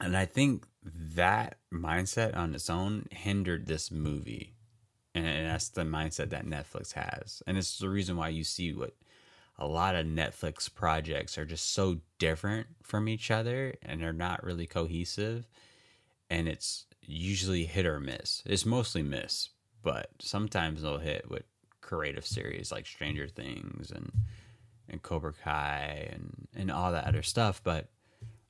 [0.00, 4.54] and I think that mindset on its own hindered this movie.
[5.14, 7.42] And that's the mindset that Netflix has.
[7.46, 8.94] And it's the reason why you see what
[9.58, 14.44] a lot of Netflix projects are just so different from each other and they're not
[14.44, 15.48] really cohesive.
[16.28, 18.42] And it's usually hit or miss.
[18.44, 19.50] It's mostly miss,
[19.82, 21.44] but sometimes they'll hit with
[21.80, 24.10] creative series like Stranger Things and
[24.88, 27.60] and Cobra Kai and and all that other stuff.
[27.64, 27.88] But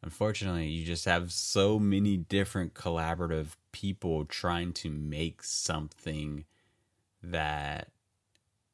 [0.02, 6.44] unfortunately you just have so many different collaborative people trying to make something
[7.22, 7.90] that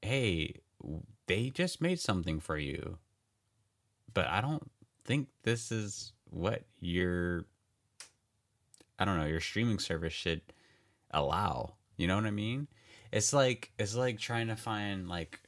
[0.01, 0.55] hey
[1.27, 2.99] they just made something for you
[4.13, 4.71] but i don't
[5.05, 7.45] think this is what your
[8.99, 10.41] i don't know your streaming service should
[11.11, 12.67] allow you know what i mean
[13.13, 15.41] it's like it's like trying to find like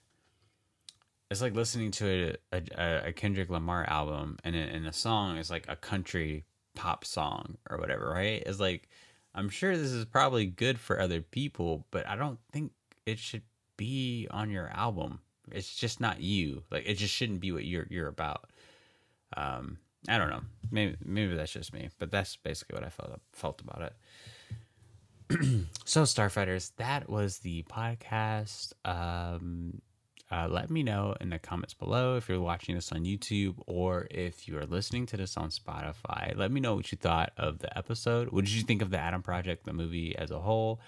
[1.31, 5.51] it's like listening to a, a, a Kendrick Lamar album and in a song is
[5.51, 6.45] like a country
[6.75, 8.43] pop song or whatever, right?
[8.47, 8.89] It's like
[9.35, 12.73] I'm sure this is probably good for other people, but I don't think
[13.05, 13.43] it should
[13.77, 15.21] be on your album.
[15.51, 16.63] It's just not you.
[16.71, 18.51] Like it just shouldn't be what you're you're about.
[19.37, 20.43] Um, I don't know.
[20.71, 23.95] Maybe maybe that's just me, but that's basically what I felt felt about it.
[25.85, 28.73] so starfighters, that was the podcast.
[28.85, 29.81] Um,
[30.31, 34.07] uh, let me know in the comments below if you're watching this on YouTube or
[34.11, 36.37] if you are listening to this on Spotify.
[36.37, 38.31] Let me know what you thought of the episode.
[38.31, 40.81] What did you think of the Adam Project, the movie as a whole?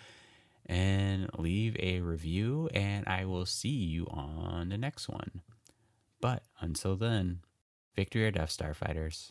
[0.69, 5.43] And leave a review, and I will see you on the next one.
[6.21, 7.41] But until then,
[7.95, 9.31] victory or death, Starfighters.